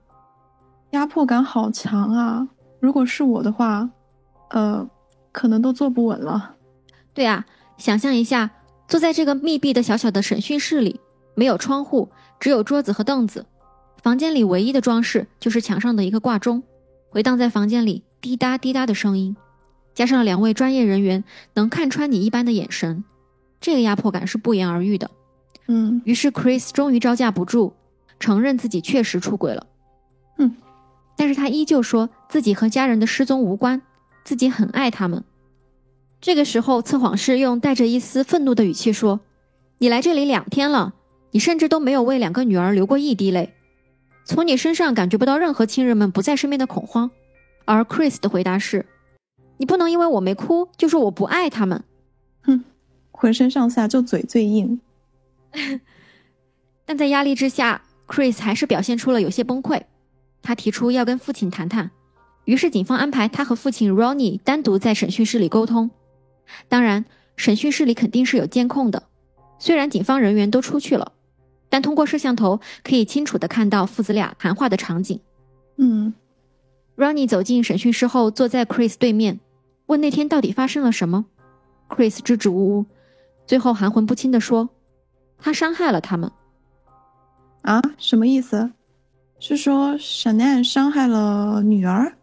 [0.91, 2.47] 压迫感好强啊！
[2.79, 3.89] 如果是我的话。
[4.51, 4.89] 呃，
[5.33, 6.55] 可能都坐不稳了。
[7.13, 7.45] 对啊，
[7.77, 8.51] 想象一下，
[8.87, 11.01] 坐在这个密闭的小小的审讯室里，
[11.35, 13.45] 没有窗户，只有桌子和凳子。
[14.01, 16.63] 房间里唯一的装饰就是墙上的一个挂钟，
[17.09, 19.35] 回荡在房间里滴答滴答的声音，
[19.93, 21.23] 加上两位专业人员
[21.53, 23.03] 能看穿你一般的眼神，
[23.59, 25.11] 这个压迫感是不言而喻的。
[25.67, 27.73] 嗯，于是 Chris 终于招架不住，
[28.19, 29.67] 承认自己确实出轨了。
[30.37, 30.55] 嗯，
[31.15, 33.81] 但是他依旧说自己和家人的失踪无关。
[34.23, 35.23] 自己很爱他们。
[36.19, 39.19] 这个时候，测谎师用带着一丝愤怒的语气说
[39.79, 40.93] ：“你来这里两天了，
[41.31, 43.55] 你甚至都没有为两个女儿流过一滴泪，
[44.23, 47.09] 从你身上感觉不到任何亲人们不在身边的恐慌。”
[47.65, 48.85] 而 Chris 的回答是
[49.61, 51.83] ：“你不能因为我没哭就说我不爱他们。”
[52.41, 52.63] 哼，
[53.11, 54.81] 浑身上下就嘴最硬。
[56.83, 59.83] 但在压力之下，Chris 还是表现出了有些崩溃。
[60.41, 61.91] 他提出要跟父亲谈谈。
[62.45, 65.91] 于是，警方安排他和父亲 Ronnie 单独在审讯室里沟通。
[66.67, 69.03] 当然，审讯室里肯定是有监控的。
[69.59, 71.11] 虽然警方人员都出去了，
[71.69, 75.19] 但通过摄像头可以清楚的看到父子俩谈话的场景。
[75.77, 76.11] 嗯
[76.97, 79.39] ，Ronnie 走进审讯室后，坐在 Chris 对面，
[79.91, 81.25] 问那天到底发生了什么。
[81.89, 82.85] Chris 支支吾吾，
[83.45, 84.69] 最后含混不清地说
[85.37, 86.31] ：“他伤害了他们。”
[87.63, 88.71] 啊，什么意思？
[89.37, 92.15] 是说 Shannon 伤害了女儿？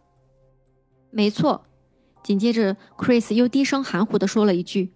[1.11, 1.63] 没错，
[2.23, 4.91] 紧接着，Chris 又低声含糊的说了一句：“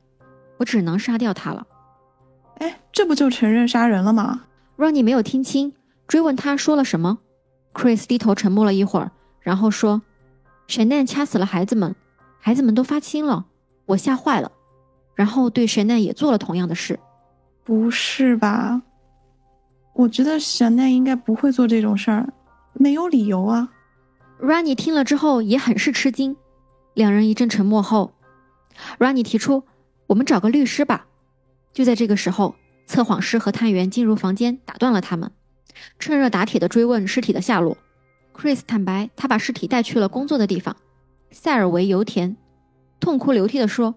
[0.58, 1.68] 我只能杀掉他了。”
[2.58, 4.46] 哎，这不就承认杀人了吗
[4.78, 5.72] ？Ronnie 没有听清，
[6.08, 7.20] 追问他说了什么。
[7.72, 10.02] Chris 低头沉默了一会儿，然后说
[10.66, 11.96] ：“神难掐死了孩子们，
[12.46, 13.46] 孩子们都发青了，
[13.86, 14.52] 我吓坏了，
[15.16, 17.00] 然后对神奈也做了同样的事。”
[17.64, 18.82] 不是吧？
[19.94, 22.34] 我觉得神奈应该不会做这种事儿，
[22.74, 23.70] 没有理由啊。
[24.42, 26.36] Rani 听了之后也很是吃惊，
[26.94, 28.12] 两人一阵沉默后
[29.00, 29.64] ，Rani 提出
[30.08, 31.08] ：“我们找个律师吧。”
[31.72, 35.32] 就在这个时候，测谎师和探员进入房间，打断了他们，
[35.98, 37.78] 趁热打铁的追问尸体的下落。
[38.36, 40.76] Chris 坦白，他把尸体带去了工作的地方——
[41.34, 42.38] 塞尔维油田，
[43.02, 43.96] 痛哭流涕地说：“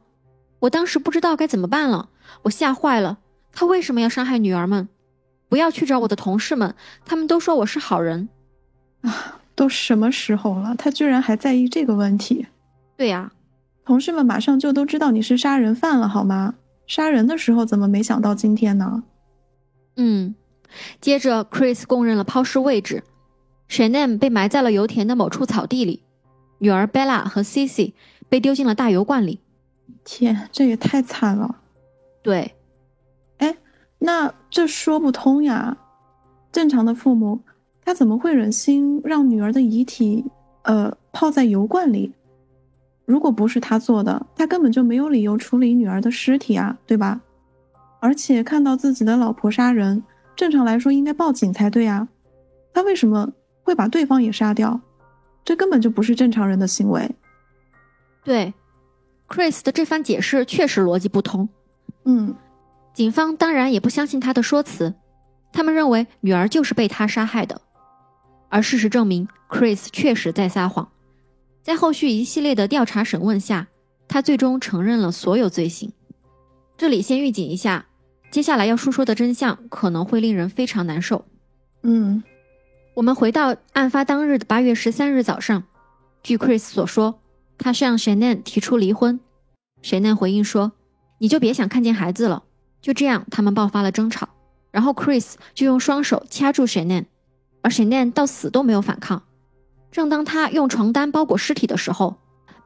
[0.58, 2.08] 我当时不知道该怎么办了，
[2.42, 3.18] 我吓坏了。
[3.52, 4.88] 他为什么要伤害女儿们？
[5.48, 8.28] 不要去找我的同事们，他们都说我是好人。”
[9.02, 9.40] 啊。
[9.54, 12.46] 都什么时候了，他居然还在意这个问题？
[12.94, 13.32] 对呀，
[13.86, 16.56] 同事们马上就都知道你是杀人犯了，好吗？
[16.86, 19.02] 杀人的时候怎么没想到今天呢？
[19.96, 20.34] 嗯，
[21.00, 23.02] 接着 Chris 供认了抛尸位置
[23.70, 26.02] ，Shannon 被埋在了油田的某处草地里，
[26.58, 27.92] 女儿 Bella 和 Cici
[28.28, 29.40] 被丢进了大油罐里。
[30.04, 31.56] 天，这也太惨了。
[32.22, 32.54] 对，
[33.38, 33.56] 哎，
[33.98, 35.76] 那这说不通呀，
[36.52, 37.40] 正常的父母。
[37.84, 40.24] 他怎么会忍心让女儿的遗体，
[40.62, 42.12] 呃，泡在油罐里？
[43.04, 47.20] 如果不是他做的，他根本就没有理由处理女儿的尸体啊，对吧？
[48.00, 50.02] 而且看到自己的老婆杀人，
[50.34, 52.08] 正常来说应该报警才对啊。
[52.74, 53.32] 他为什么
[53.62, 54.80] 会把对方也杀掉？
[55.46, 57.08] 这根本就不是正常人的行为。
[58.24, 58.52] 对
[59.28, 61.48] ，Chris 的这番解释确实逻辑不通。
[62.04, 62.34] 嗯，
[62.92, 64.92] 警方当然也不相信他的说辞，
[65.52, 67.62] 他们认为女儿就是被他杀害的。
[68.48, 70.88] 而事实证明，Chris 确实在撒谎。
[71.62, 73.68] 在后续一系列的调查审问下，
[74.08, 75.92] 他最终承认了所有罪行。
[76.76, 77.86] 这里先预警一下，
[78.32, 81.24] 接下来要述说的真相可能会令人非常难受。
[81.82, 82.22] 嗯，
[82.96, 85.64] 我们回到案发当日的八月十三日早上，
[86.22, 87.20] 据 Chris 所说，
[87.58, 89.20] 他向 Shannon 提出离婚
[89.82, 90.72] ，Shannon 回应说
[91.20, 92.44] ：“你就别想看见孩子了。”
[92.80, 94.30] 就这样，他们爆发了争吵，
[94.70, 97.04] 然后 Chris 就用双手掐住 Shannon，
[97.60, 99.24] 而 Shannon 到死都没有反抗。
[99.92, 102.16] 正当他用床单包裹尸体的时候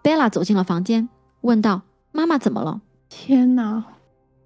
[0.01, 1.09] ，Bella 走进了房间，
[1.41, 3.85] 问道：“妈妈怎么了？”天哪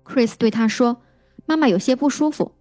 [0.02, 1.02] ！Chris 对他说
[1.44, 2.52] ：“妈妈有些不舒服。”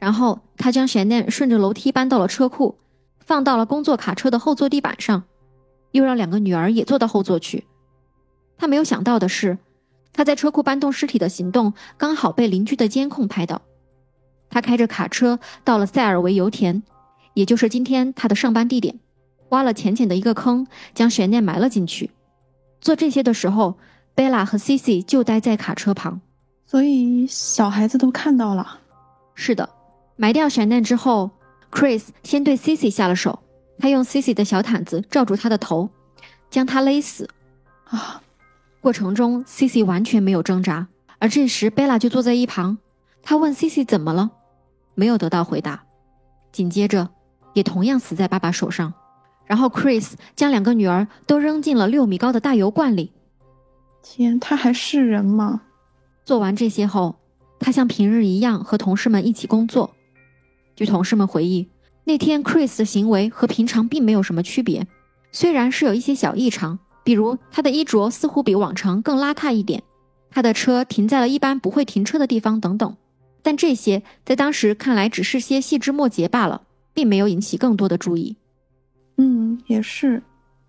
[0.00, 2.76] 然后他将 Shannon 顺着楼梯搬到了车库，
[3.20, 5.22] 放到了工作卡车的后座地板上，
[5.92, 7.64] 又让两个女儿也坐到后座去。
[8.58, 9.56] 他没有想到的是。
[10.12, 13.62] 他在车库搬动尸体的行动刚好被邻居的监控拍到。
[14.50, 16.82] 他开着卡车到了塞尔维油田，
[17.34, 18.98] 也就是今天他的上班地点，
[19.50, 22.10] 挖了浅浅的一个坑，将悬念埋了进去。
[22.80, 23.78] 做这些的时候，
[24.16, 26.20] 贝拉和 Cici 就待在卡车旁，
[26.66, 28.80] 所以小孩子都看到了。
[29.36, 29.70] 是的，
[30.20, 31.30] 埋掉闪电之后
[31.72, 33.38] ，Chris 先对 Cici 下了手，
[33.78, 35.88] 他用 Cici 的小毯子罩住她的头，
[36.50, 37.26] 将她勒死。
[37.84, 38.20] 啊！
[38.82, 40.86] 过程中，Cici 完全没有挣扎，
[41.18, 42.76] 而这时贝拉就坐在一旁。
[43.22, 44.30] 他问 Cici 怎么了，
[44.94, 45.84] 没有得到回答。
[46.52, 47.08] 紧接着，
[47.54, 48.92] 也同样死在爸爸手上。
[49.46, 53.10] 然后 Chris 将两个女儿都扔进了六米高的大油罐里。
[54.02, 55.62] 天，他还是人吗？
[56.26, 57.16] 做完这些后，
[57.58, 59.94] 他像平日一样和同事们一起工作。
[60.80, 61.68] 据同事们回忆，
[62.04, 64.86] 那天 Chris 的行为和平常并没有什么区别，
[65.30, 66.78] 虽然是有一些小异常。
[67.04, 69.82] 比如他的衣着似乎比往常更邋遢一点，
[70.30, 72.96] 他的车停在了一般不会停车的地方等等，
[73.42, 76.62] 但这些在当时看来只是些细枝末节罢了，
[76.94, 78.38] 并没有引起更多的注意。
[79.18, 80.22] 嗯，也是，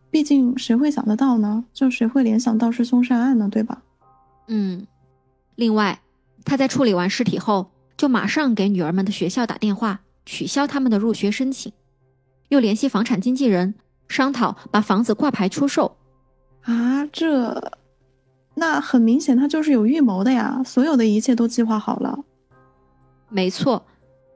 [0.09, 1.63] 毕竟谁会想得到呢？
[1.71, 3.47] 就谁会联想到是凶杀案呢？
[3.49, 3.81] 对吧？
[4.49, 4.85] 嗯。
[5.55, 6.01] 另外，
[6.43, 7.71] 他在处理完尸体后，
[8.01, 11.71] 就马上给女儿们的学校打电话，取消他们的入学申请，
[12.49, 13.75] 又联系房产经纪人
[14.07, 15.95] 商讨把房子挂牌出售。
[16.63, 17.77] 啊，这，
[18.55, 20.63] 那很明显，他就是有预谋的呀！
[20.65, 22.17] 所有的一切都计划好了。
[23.29, 23.85] 没错。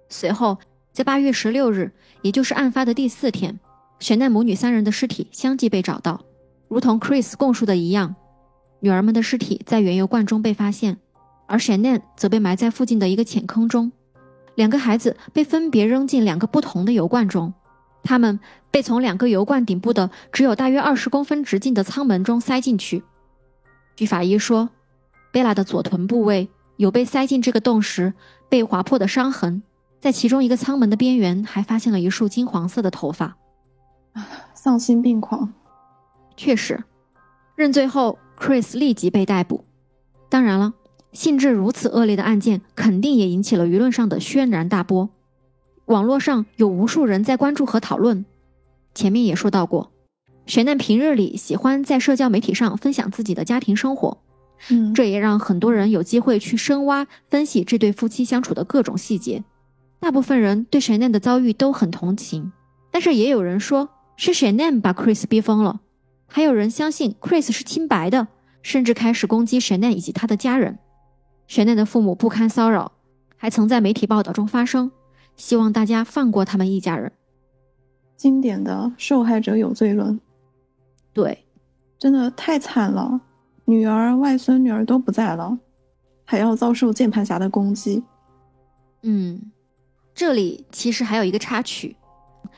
[0.10, 0.60] 随后，
[0.94, 1.92] 在八月十六日，
[2.22, 3.60] 也就是案发的第四天，
[4.00, 6.22] 雪奈母女三人的尸体相继被找到，
[6.68, 8.16] 如同 Chris 供述的一样，
[8.82, 11.00] 女儿们的尸体在原油罐中被发现，
[11.48, 13.92] 而雪奈则被埋在附近的一个浅坑中。
[14.56, 17.54] 两个孩子被分别扔进两个不同的油罐中。
[18.04, 18.40] 他们
[18.70, 23.04] 被从两个油罐顶部的只有大约二十公分直径的舱门中塞进去。
[23.96, 24.70] 据法医说，
[25.32, 28.14] 贝拉的左臀部位有被塞进这个洞时
[28.48, 29.64] 被划破的伤痕，
[30.00, 33.36] 在其中一个舱门的边缘还发现了一束金黄色的头发。
[34.54, 35.52] 丧心病狂。
[36.38, 36.84] 确实，
[37.56, 39.64] 认罪后，Chris 立即被逮捕。
[40.30, 40.74] 当然了，
[41.16, 45.10] 性质如此恶劣的案件肯定也引起了舆论上的轩然大波。
[45.86, 48.26] 网络上有无数人在关注和讨论。
[48.94, 49.92] 前面也说到过，
[50.46, 54.18] 沈奈平日里喜欢在社交媒体上分享自己的家庭生活，
[54.70, 59.44] 嗯，这也让很多人有机会去深挖分析这对夫妻相处的各种细节。
[60.00, 62.52] 大部分人对沈奈的遭遇都很同情，
[62.92, 65.80] 但是也有人说是沈奈把 Chris 逼疯了，
[66.28, 68.28] 还有人相信 Chris 是清白的，
[68.62, 70.78] 甚至开始攻击沈奈以及他的家人。
[71.48, 72.92] 沈奈的父母不堪骚扰，
[73.38, 74.92] 还曾在媒体报道中发声。
[75.38, 77.12] 希望大家放过他们一家人。
[78.16, 80.20] 经典的受害者有罪论。
[81.12, 81.46] 对，
[81.98, 83.20] 真的太惨了，
[83.66, 85.60] 女儿、外孙女儿都不在了，
[86.24, 88.02] 还要遭受键盘侠的攻击。
[89.04, 89.52] 嗯，
[90.14, 91.98] 这里其实还有一个插曲，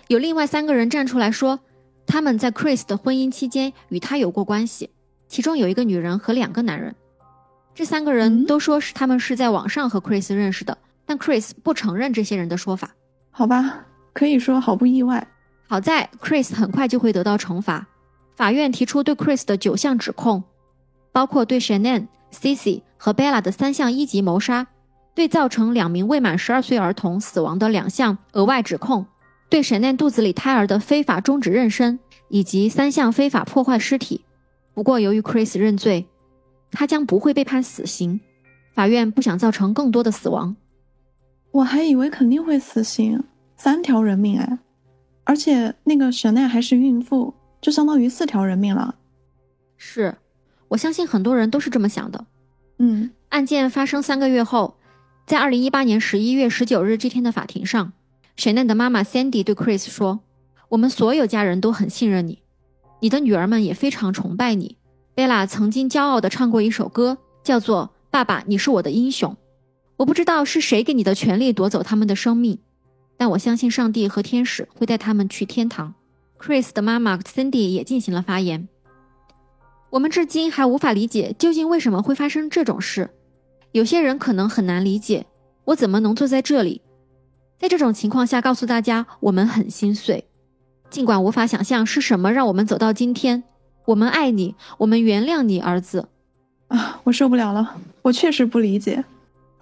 [0.07, 1.59] 有另外三个人站出来说，
[2.05, 4.91] 他们在 Chris 的婚姻期间与他有过关系，
[5.27, 6.95] 其中有一个女人和两个男人。
[7.77, 10.75] 这三个人都说是他们是在网上和 Chris 认识的。
[11.05, 12.89] 但 Chris 不承认这些人的说法，
[13.29, 15.27] 好吧，可以说毫不意外。
[15.67, 17.85] 好在 Chris 很快就会得到惩罚。
[18.35, 20.43] 法院提出对 Chris 的九项指控，
[21.11, 24.65] 包括对 Shannon、Cici 和 Bella 的三项一级谋杀，
[25.13, 29.05] 对造成两名未满十二岁儿童死亡的两项额外指控，
[29.49, 31.99] 对 Shannon 肚子里胎儿的非法终止妊娠，
[32.29, 34.25] 以及三项非法破坏尸体。
[34.73, 36.07] 不过，由于 Chris 认罪，
[36.71, 38.19] 他将不会被判死刑。
[38.73, 40.55] 法院不想造成更多的死亡。
[41.51, 43.23] 我还以为肯定会死刑，
[43.55, 44.59] 三条人命哎，
[45.23, 48.95] 而且那个沈奈还是孕妇，就相当于四条人命了。
[49.77, 50.15] 是，
[50.67, 52.25] 我相信很多人都是这么想的。
[52.77, 54.75] 嗯，案件发生三个月后，
[55.25, 57.93] 在二零一八年十一月十九日这天的法庭上，
[58.35, 60.19] 沈奈的妈妈 Sandy 对 Chris 说
[60.69, 62.43] ：“我们所有家人都很信任你，
[63.01, 64.76] 你的女儿们也非常崇拜你。
[65.17, 69.31] 贝拉曾经骄傲地唱过一首歌，叫做《爸爸，你是我的英雄》。
[69.95, 72.59] 我不知道是谁给你的权利夺走他们的生命，
[73.17, 75.95] 但我相信上帝和天使会带他们去天堂。
[76.39, 78.69] Chris 的妈妈 Cindy 也进行了发言。
[79.89, 83.09] 我们至今还无法理解究竟为什么会发生这种事。
[83.71, 85.25] 有些人可能很难理解，
[85.65, 86.83] 我怎么能坐在这里，
[87.57, 90.27] 在这种情况下告诉大家我们很心碎。
[90.91, 93.43] 尽管无法想象是什么让我们走到今天，
[93.87, 96.09] 我们爱你，我们原谅你，儿子。
[96.67, 99.05] 啊，我受不了了，我确实不理解，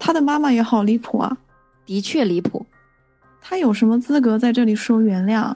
[0.00, 1.38] 他的妈妈也好离谱啊，
[1.84, 2.66] 的确离谱。
[3.40, 5.54] 他有什么资格在这里说原谅？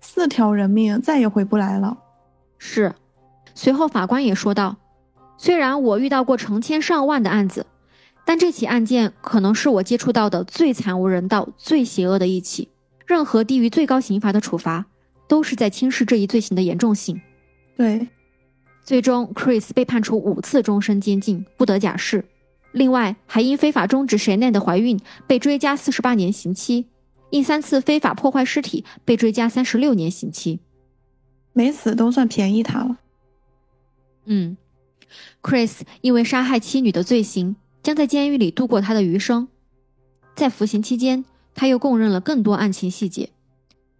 [0.00, 1.96] 四条人命再也回不来了。
[2.58, 2.92] 是。
[3.54, 4.76] 随后法官也说道
[5.38, 7.66] ：“虽然我遇到过成千上万的案子，
[8.24, 12.68] 但这起案件可能是我接触到的最惨无人道、最邪恶的一起。
[13.06, 14.86] 任何低于最高刑罚的处罚。”
[15.28, 17.20] 都是在轻视这一罪行的严重性。
[17.78, 18.08] 对，
[18.82, 22.24] 最终 Chris 被判处五次终身监禁，不得假释。
[22.72, 24.98] 另外，还因非法终止 Shannon 的怀孕
[25.28, 26.86] 被追加四十八年刑期，
[27.30, 30.58] 因三次非法破坏尸体被追加三十六年刑期。
[31.52, 32.98] 没死都算便宜他了。
[34.24, 34.56] 嗯
[35.40, 39.46] ，Chris 因为杀害妻女的罪行，将在监狱里度过他的余生。
[40.34, 41.24] 在服刑期间，
[41.54, 43.30] 他又供认了更多案情细节。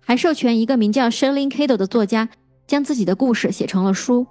[0.00, 2.28] 还授权一个名叫 Sherlyn Kado 的作家
[2.68, 4.24] 将自己的故事写成了书。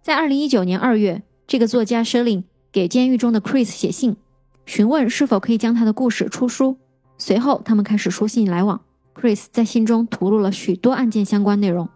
[0.00, 4.16] 在二零一九年二月，这个作家 Sherlyn 给监狱中的 Chris 写信，
[4.64, 6.78] 询问是否可以将他的故事出书。
[7.18, 8.80] 随后，他们开始书信来往。
[9.14, 11.86] Chris 在信中吐露了许多案件相关内容，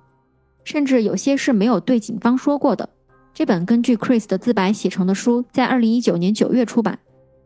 [0.65, 2.91] 甚至有些是没有对警方说过的。
[3.33, 6.99] 这本根据 Chris 的自白写成的书，在二零一九年九月出版，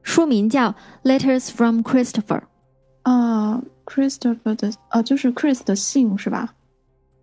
[0.03, 0.71] 书名叫
[1.05, 2.41] 《Letters from Christopher》。
[3.03, 3.63] 啊。
[3.87, 6.53] Christopher 的啊，就是 Chris 的信是吧？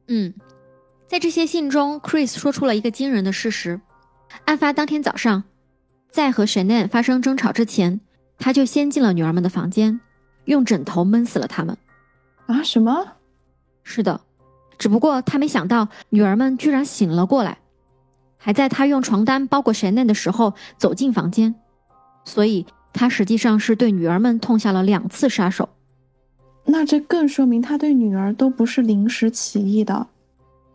[0.07, 0.33] 嗯，
[1.07, 3.79] 在这些信中，Chris 说出了一个惊人的事实：
[4.45, 5.43] 案发当天早上，
[6.09, 8.01] 在和 Shannon 发生争吵之前，
[8.37, 9.99] 他就先进了女儿们的房间，
[10.45, 11.77] 用枕头闷死了他们。
[12.47, 12.63] 啊？
[12.63, 13.05] 什么？
[13.83, 14.19] 是的，
[14.79, 17.59] 只不过他没想到女儿们居然醒了过来，
[18.37, 21.53] 还在他用床单包裹 Shannon 的时候走进房间，
[22.23, 25.69] 所以他实际上是对女儿们痛下了两次杀手。
[26.65, 30.07] 那这更说明他对女儿都不是临时起意的，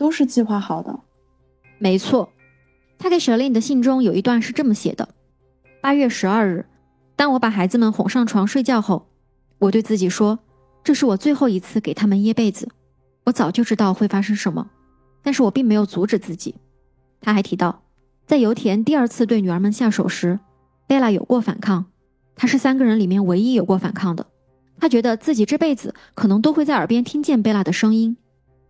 [0.01, 0.99] 都是计划好的。
[1.77, 2.33] 没错，
[2.99, 5.07] 他给舍令的信中有一段是这么写的：
[5.83, 6.65] 八月十二日，
[7.17, 9.07] 当我把孩子们哄上床睡觉后，
[9.59, 10.39] 我对自己说，
[10.83, 12.67] 这是我最后一次给他们掖被子。
[13.25, 14.71] 我早就知道会发生什么，
[15.23, 16.55] 但是我并没有阻止自己。
[17.21, 17.83] 他还提到，
[18.25, 20.41] 在油田第二次对女儿们下手时，
[20.87, 21.85] 贝拉有过反抗，
[22.35, 24.27] 她是三个人里面唯一有过反抗的。
[24.79, 28.17] 他觉得自己这辈子可能都会在耳边听见贝拉的声音，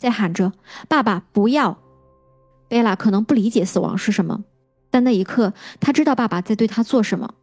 [0.00, 0.50] 在喊着
[0.88, 1.78] “爸爸，不要”。
[2.68, 4.44] 贝拉可能不理解死亡是什么，
[4.90, 7.34] 但那一刻他知道爸爸在对他做什么。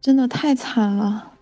[0.00, 1.34] 真的太惨了。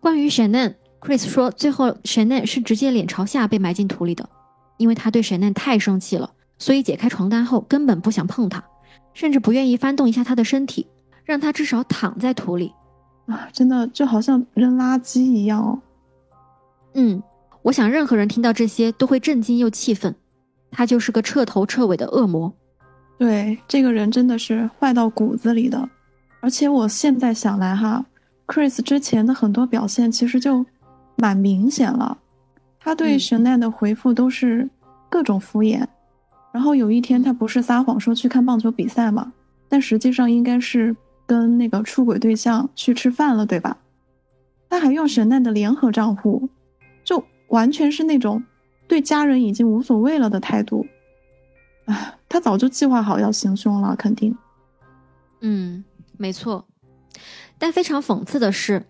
[0.00, 4.28] 关于 Shannon，Chris 说，最后 Shannon 是直接脸朝下被埋进土里的，
[4.78, 8.64] 因为他对 Shannon 太生气了，所以解开床单后根本不想碰他，
[9.12, 10.86] 甚至不愿意翻动一下他的身体，
[11.24, 12.72] 让他至少躺在土里。
[13.26, 15.80] 啊，真的就好像扔垃圾一样哦。
[16.94, 17.22] 嗯，
[17.64, 20.14] 我想任何人听到这些都会震惊又气愤。
[20.70, 22.52] 他就是个彻头彻尾的恶魔。
[23.18, 25.88] 对，这个人真的是坏到骨子里的。
[26.40, 28.04] 而且我现在想来哈
[28.46, 30.64] ，Chris 之前的很多表现其实就
[31.16, 32.16] 蛮明显了。
[32.78, 34.68] 他对神奈的回复都是
[35.08, 35.84] 各种敷衍。
[36.52, 39.32] 然后有一天他不是撒谎说去看棒球比赛嘛，
[39.68, 40.94] 但实际上应该是。
[41.26, 43.78] 跟那个出轨对象去吃饭了，对吧？
[44.68, 46.50] 他还用神奈的联合账户，就
[47.48, 48.42] 完全是那种
[48.86, 50.86] 对家人已经无所谓了的态度。
[51.86, 54.36] 哎，他早就计划好要行凶了，肯定。
[55.40, 55.84] 嗯，
[56.16, 56.64] 没错。
[57.58, 58.86] 但非常讽刺的是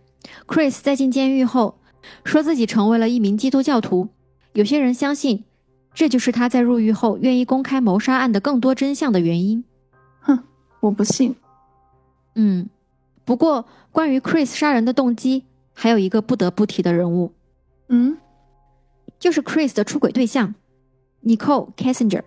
[0.47, 1.79] ，Chris 在进监狱后，
[2.25, 4.09] 说自己成为了一名基督教徒。
[4.53, 5.45] 有些人相信，
[5.93, 9.65] 这就是他在入狱后愿意公开谋杀案的更多真相的原因。
[10.21, 10.39] 哼，
[10.81, 11.35] 我不信。
[12.37, 12.69] 嗯，
[13.25, 17.33] 不过关于 Chris 杀人的动机，还有一个不得不提的人物，
[17.89, 18.17] 嗯，
[19.25, 20.55] 就是 Chris 的出轨对象
[21.25, 22.25] Nicole Kessinger。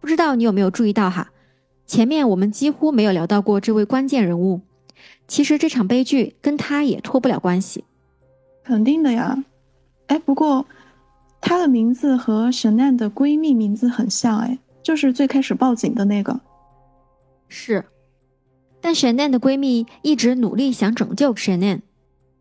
[0.00, 1.30] 不知道你有没有注意到哈？
[1.86, 4.62] 前面我们几乎没有聊到过这位关键人物。
[5.28, 7.84] 其实这场悲剧跟他也脱不了关系。
[8.64, 9.44] 肯定的呀。
[10.08, 10.66] 哎，不过
[11.40, 16.40] 她的名字和沈奈的闺蜜名字很像，哎，就是最开始报警的那个。
[17.46, 17.84] 是。
[18.80, 21.82] 但 Shannon 的闺蜜一直努力想拯救 Shannon，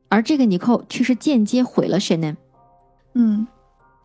[0.10, 2.38] 而这个尼寇却是间接毁了 Shannon。
[3.14, 3.48] 嗯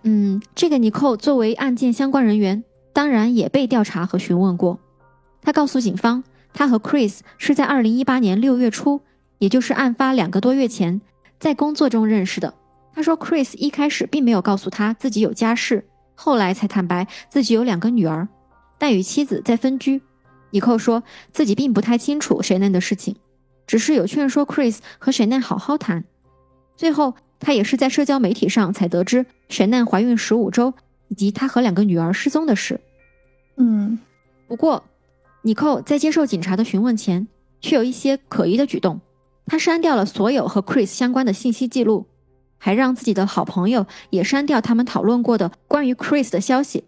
[0.02, 4.78] 嗯，这个尼寇作为案件相关人员，当然也被调查和询问过。
[5.42, 9.00] 他告诉警方，他和 Chris 是在2018年6月初，
[9.38, 11.00] 也就是案发两个多月前，
[11.38, 12.54] 在工作中认识的。
[12.92, 18.28] 他说，Chris 一开始并没有告诉他自己有家室，后来才坦白自己有两个女儿，
[18.78, 20.02] 但与妻子在分居。
[20.50, 21.02] 尼寇说
[21.32, 23.16] 自己并不太清楚 Shannon 的事情，
[23.66, 26.04] 只是有劝说 Chris 和 Shannon 好好谈。
[26.76, 27.14] 最后。
[27.38, 30.72] 他也是在社交媒体上才得知沈奈怀孕十五周
[31.08, 32.80] 以及他和两个女儿失踪的事。
[33.56, 33.98] 嗯，
[34.48, 34.84] 不过，
[35.42, 37.28] 尼寇在接受警察的询问前，
[37.60, 39.00] 却有一些可疑的举动。
[39.46, 42.06] 他删掉了所有和 Chris 相关的信息记录，
[42.58, 46.84] 还让自己的好朋友也删掉他们讨论过的关于 Chris 的消息。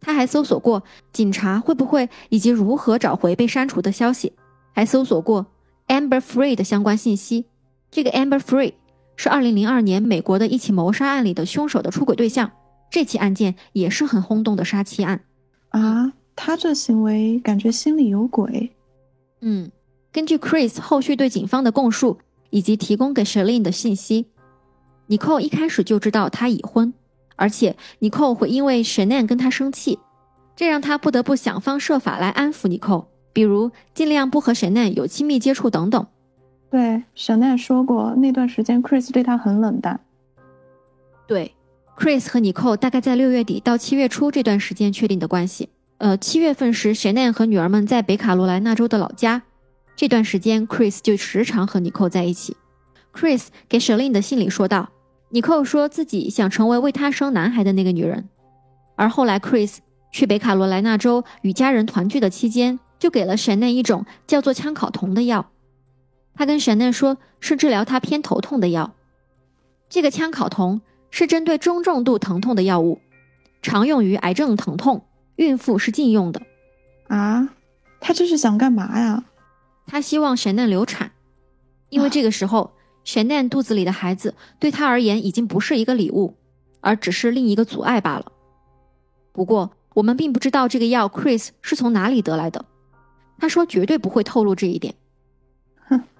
[0.00, 4.34] 他还搜索过警察会不会以及如何找回被删除的消息，
[4.72, 5.46] 还搜索过
[5.88, 7.46] Amber Free 的相关信息。
[7.90, 8.74] 这个 Amber Free。
[9.16, 12.50] 是二零零二年美国的一起谋杀案里的凶手的出轨对象，
[12.90, 15.20] 这起案件也是很轰动的杀妻案。
[15.70, 18.70] 啊，他这行为感觉心里有鬼。
[19.40, 19.70] 嗯，
[20.12, 22.18] 根据 Chris 后续对警方的供述
[22.50, 24.26] 以及提供给 s h i l e n 的信息，
[25.06, 26.92] 尼寇一开始就知道他已婚，
[27.36, 29.98] 而且 Nicole 会因为 s h a n n 跟他生气，
[30.54, 36.06] 这让他不得不想方设法来安抚 Nicole，，比如尽量不和 s h a n n 有亲密接触等等。
[36.76, 39.98] 对，小奈说过，那段时间 Chris 对他很冷淡。
[41.26, 41.54] 对
[41.96, 45.70] ，Chris 和尼寇大概在六月底到七月初这段时间确定的关系。
[45.96, 49.40] 呃，七月份时沈奈和女儿们在北卡罗来纳州的老家，
[49.96, 52.54] 这段时间 Chris 就时常和尼寇在一起。
[53.14, 54.90] Chris 给 Shalin 的信里说道，
[55.30, 58.28] 尼寇说自己想成为为他生男孩的那个女人。
[58.96, 59.78] 而后来 Chris
[60.12, 65.46] 去北卡罗来纳州与家人团聚的期间，就给了 s h a n 一种叫做羟考酮的药。
[66.36, 68.92] 他跟沈奈说，是治疗他偏头痛的药。
[69.88, 70.80] 这个羟考酮
[71.10, 73.00] 是针对中重度疼痛的药物，
[73.62, 75.06] 常用于癌症疼痛，
[75.36, 76.42] 孕妇是禁用的。
[77.08, 77.48] 啊，
[78.00, 79.24] 他这是想干嘛呀？
[79.86, 81.12] 他希望沈奈流产，
[81.88, 82.72] 因为这个时候
[83.04, 86.34] 沈奈肚子里的孩子对他而言已经不是一个礼物，
[86.80, 88.32] 而只是另一个阻碍罢了。
[89.32, 92.64] 不过我们并不知道这个药 Chris 是从哪里得来的。
[93.38, 94.94] 他说绝对不会透露这一点。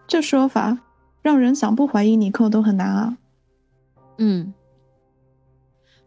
[0.07, 0.79] 这说法
[1.21, 3.17] 让人想不怀疑尼寇都很难啊。
[4.19, 4.55] 嗯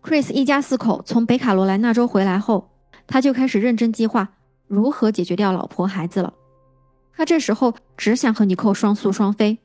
[0.01, 2.69] ，Chris 一家四口从北卡罗来纳州回来后，
[3.05, 4.29] 他就开始认真计划
[4.67, 6.33] 如何解决掉老婆孩子了。
[7.13, 9.59] 他这时候只想和尼寇双宿双飞，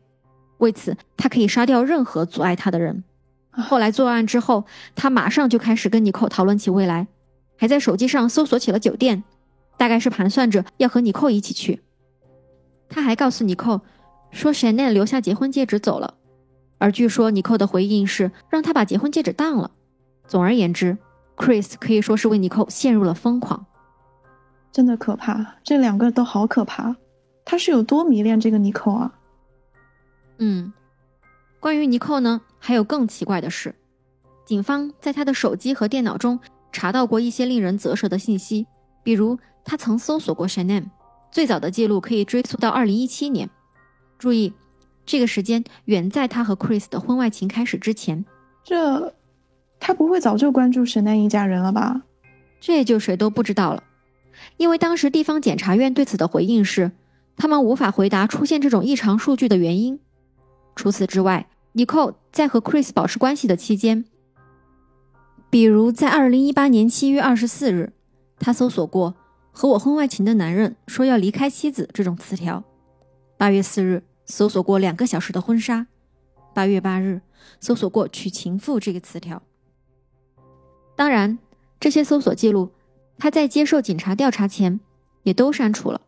[0.58, 3.04] 为此他可以杀掉任何阻碍他的人。
[3.52, 4.64] 后来作案之后，
[4.96, 7.06] 他马上就开始跟尼寇讨论起未来，
[7.56, 9.22] 还在手机上搜索起了酒店，
[9.76, 11.80] 大概是盘算着要和尼寇一起去。
[12.88, 13.80] 他还告诉尼寇。
[14.34, 16.12] 说 n 留下结婚戒指走了，
[16.78, 19.70] 而据说尼寇的回应是让他把结婚戒指当了。
[20.26, 20.98] 总而言之
[21.36, 23.64] ，Chris 可以说是为尼寇陷入了疯狂。
[24.72, 26.96] 真的可怕，这两个都好可怕。
[27.44, 29.14] 他是有多迷恋这个尼寇啊？
[30.38, 30.72] 嗯，
[31.60, 33.72] 关于尼寇呢，还有更奇怪的事。
[34.44, 36.40] 警方在他的手机和电脑中
[36.72, 38.66] 查到过一些令人啧舌的信息，
[39.04, 40.90] 比如他曾搜索过 s h a n n
[41.30, 43.48] 最早的记录可以追溯到2017年。
[44.18, 44.52] 注意，
[45.04, 48.24] 这个时间远在他和 Chris 的婚外情开始之前。
[48.62, 49.14] 这，
[49.78, 52.02] 他不会早就关注沈奈一家人了吧？
[52.60, 53.82] 这就谁都不知道了，
[54.56, 56.92] 因为当时地方检察院对此的回应是，
[57.36, 60.00] 他们无法回答出现这种异常数据的原因。
[60.74, 64.06] 除此之外，Nicole 在和 Chris 保持关系的期间，
[65.50, 67.92] 比如在二零一八年七月二十四日，
[68.38, 69.14] 他搜索过
[69.52, 72.64] “和我婚外情的男人说要离开妻子”这种词条。
[73.44, 74.02] 8月四日。
[74.26, 75.86] 搜索过两个小时的婚纱，
[76.54, 77.20] 八月八日
[77.60, 79.42] 搜索过娶情妇这个词条。
[80.96, 81.38] 当然，
[81.78, 82.70] 这些搜索记录
[83.18, 84.80] 他在接受警察调查前
[85.24, 86.00] 也都删除了。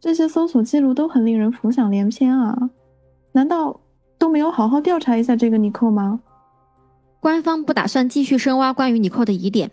[0.00, 2.70] 这些搜索记录都很令人浮想联翩啊！
[3.32, 3.78] 难道
[4.16, 6.18] 都没有好好调查一下这个尼寇吗？
[7.20, 9.70] 官方不打算继续深挖关于尼寇的疑点，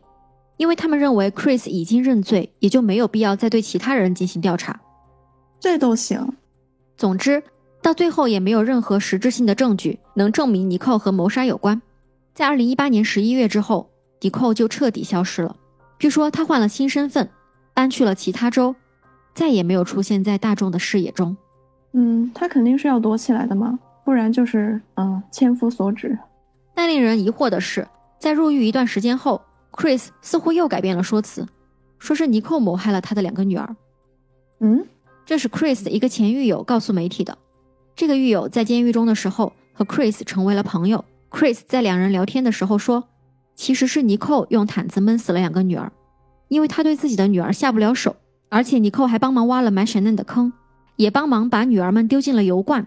[0.58, 4.82] 因为他们认为 Chris 已经认罪，也就没有必要再对其他人进行调查。
[5.62, 6.28] 这都行。
[6.98, 7.42] 总之，
[7.82, 11.82] 到最后也没有任何实质性的证据能证明尼寇和谋杀有关。
[12.34, 13.90] 在二零一八年十一月之后，
[14.20, 15.56] 迪寇就彻底消失了。
[16.00, 17.30] 据说他换了新身份，
[17.76, 18.76] 搬去了其他州，
[19.36, 21.38] 再也没有出现在大众的视野中。
[21.94, 26.18] 嗯，他肯定是要躲起来的嘛，不然就是嗯千夫所指。
[26.74, 27.88] 但令人疑惑的是，
[28.18, 29.40] 在入狱一段时间后
[29.72, 31.46] ，Chris 似乎又改变了说辞，
[32.00, 33.76] 说是尼寇谋害了他的两个女儿。
[34.60, 34.84] 嗯。
[35.32, 37.38] 这是 Chris 的一个前狱友告诉媒体的。
[37.96, 41.06] 这个狱友在监狱中的时候和 Chris 成为了朋友。
[41.30, 43.06] Chris 在两人聊天的时候说，
[43.56, 45.90] 其实是尼寇用毯子闷死了两个女儿，
[46.50, 48.18] 因为他对自己的女儿下不了手，
[48.50, 50.52] 而且尼寇还帮忙挖了埋沈嫩的坑，
[50.98, 52.86] 也帮忙把女儿们丢进了油罐。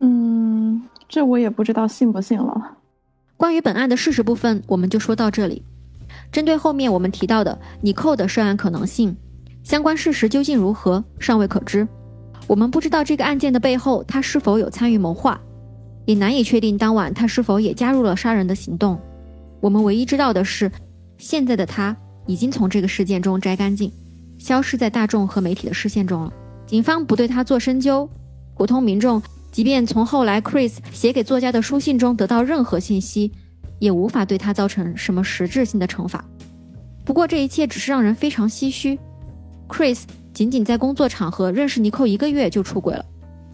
[0.00, 2.78] 嗯，这我也不知道信不信了。
[3.36, 5.62] 关于本案的事实部分，我们就说到这里。
[6.32, 9.16] 针对后面我们提到的尼寇的涉案可能性，
[9.70, 11.86] 相关事实究竟如何，尚未可知。
[12.48, 15.40] 我们不知道这个案件的背后他是否有参与谋划，
[16.06, 18.98] 也难以确定当晚他是否也加入了杀人的行动。
[19.60, 20.68] 我们唯一知道的是，
[21.18, 21.96] 现在的他
[22.26, 23.92] 已经从这个事件中摘干净，
[24.38, 26.32] 消失在大众和媒体的视线中了。
[26.66, 28.10] 警方不对他做深究，
[28.56, 33.30] 普通民众即便从后来 Chris 写给作家的书信中得到任何信息。
[33.78, 36.22] 也无法对他造成什么实质性的惩罚。
[37.04, 38.98] 不过这一切只是让人非常唏嘘。
[39.70, 40.02] Chris
[40.34, 43.04] 仅仅在工作场合认识尼寇一个月就出轨了，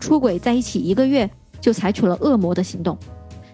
[0.01, 2.99] 出轨在一起一个月就采取了恶魔的行动，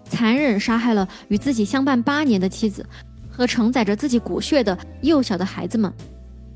[0.04, 2.86] 残忍杀害了与自己相伴八年的妻子
[3.28, 5.92] 和承载着自己骨血的幼小的孩子们。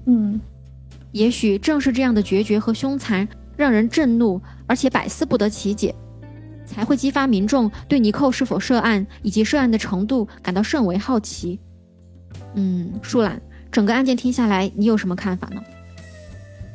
[0.06, 0.40] 嗯，
[1.12, 3.26] 也许正是这样的决绝和凶残，
[3.56, 5.94] 让人震怒，而且百思不得其解。
[6.64, 11.60] 才会激发民众对尼寇是否涉案以及涉案的程度感到甚为好奇。
[12.54, 13.40] 嗯，舒兰，
[13.70, 15.62] 整个案件听下来，你有什么看法呢？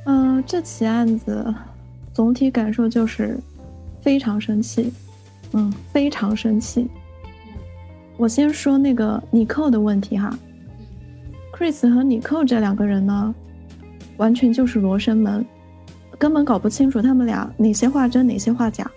[0.06, 1.54] 嗯，这起案子
[2.14, 3.38] 总体感受就是
[4.02, 4.92] 非常生气。
[5.54, 6.88] 嗯，非常生气。
[8.18, 10.38] 我先说那个尼寇的问题哈。
[11.54, 13.36] Chris 和尼寇这两个人呢，
[14.18, 15.46] 完全就是罗生门，
[16.18, 18.90] 根本搞不清楚他们俩哪些话真，哪些话假。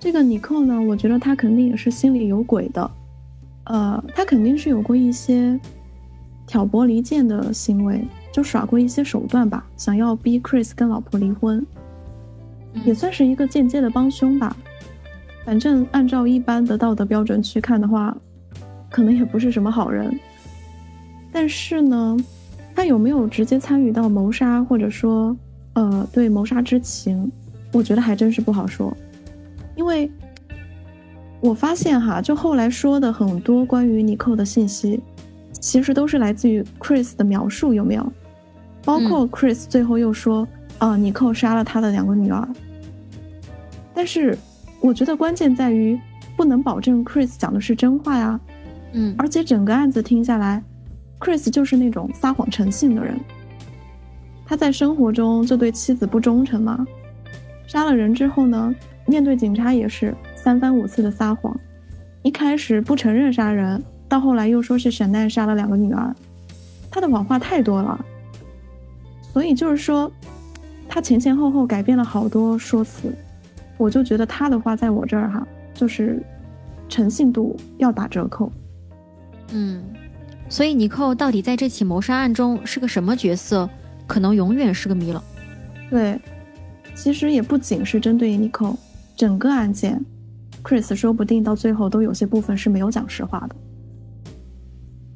[0.00, 2.90] 这个尼寇呢，我觉得他肯定也是心里有鬼的，
[3.64, 5.58] 呃，他肯定是有过一些
[6.46, 8.04] 挑拨离间的行为，
[8.36, 11.66] 就耍过一些手段吧，想要逼 Chris 跟老婆离婚，
[12.84, 14.54] 也算是一个间接的帮凶吧。
[15.42, 18.14] 反正按照一般的道德标准去看的话，
[18.90, 20.14] 可能也不是什么好人。
[21.32, 22.14] 但是呢，
[22.74, 25.34] 他有没有直接参与到谋杀，或者说，
[25.72, 27.32] 呃，对谋杀之情，
[27.72, 28.94] 我觉得还真是不好说。
[29.76, 30.12] 因为
[31.40, 35.00] 我发现哈，就后来说的很多关于尼寇的信息，
[35.52, 38.12] 其实都是来自于 Chris 的描述，有没有？
[38.86, 40.46] 包括 Chris 最后又说，
[40.78, 42.48] 啊，尼寇杀了他的两个女儿。
[43.92, 44.38] 但是
[44.80, 45.98] 我觉得关键在于
[46.36, 48.40] 不能保证 Chris 讲的是真话呀。
[48.92, 50.62] 嗯，而且整个案子听下来
[51.18, 53.18] ，Chris 就是那种撒谎成性的人。
[54.46, 56.86] 他在生活中就对妻子不忠诚嘛，
[57.66, 58.72] 杀了人之后呢？
[59.04, 61.58] 面对警察也是三番五次的撒谎，
[62.22, 66.14] 一开始不承认杀人，到后来又说是沈奈杀了两个女儿，
[66.90, 68.04] 他的谎话太多了。
[69.36, 70.10] 所以就是说，
[70.88, 73.14] 他前前后后改变了好多说辞，
[73.76, 76.22] 我就觉得他的话在我这儿哈，就是
[76.88, 78.50] 诚信度要打折扣。
[79.52, 79.84] 嗯，
[80.48, 83.68] 所以尼寇到底在这起谋杀案中是个什么角色，
[84.06, 85.22] 可能永远是个谜了。
[85.90, 86.18] 对，
[86.94, 88.74] 其实也不仅是针对尼寇。
[89.14, 90.02] 整个案件
[90.64, 93.56] ，Chris 说不定到最后都有些部分是没有讲实话的。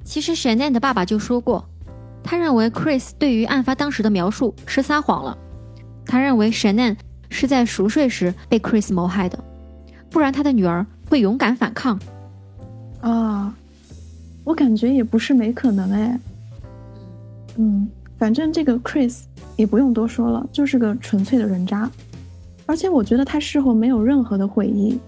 [0.05, 1.67] 其实 Shannon 的爸爸就说过，
[2.23, 5.37] 他认为 Chris 对于案发当时的描述是撒谎了。
[6.07, 6.97] 他认为 Shannon
[7.29, 9.39] 是在熟睡时被 Chris 谋害的，
[10.11, 11.99] 不然他的女儿会勇敢反抗。
[13.01, 13.55] 啊，
[14.45, 16.21] 我感觉也不是没可能哎。
[17.57, 19.23] 嗯，反正这个 Chris
[19.57, 21.91] 也不用多说了，就是个纯粹的人渣。
[22.67, 24.99] 而且我觉得他事后没有任何的悔意，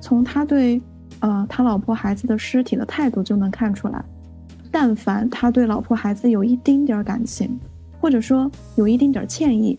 [0.00, 0.80] 从他对，
[1.20, 4.04] 呃，他老婆孩子的尸体的态度就能看出来，
[4.70, 7.58] 但凡他对老婆孩子有一丁点儿感情，
[8.00, 9.78] 或者说有一丁点儿歉意，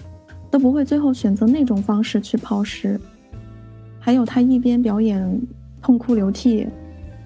[0.49, 2.99] 都不会最后选择那种方式去抛尸。
[3.99, 5.41] 还有他一边表演
[5.81, 6.67] 痛哭流涕，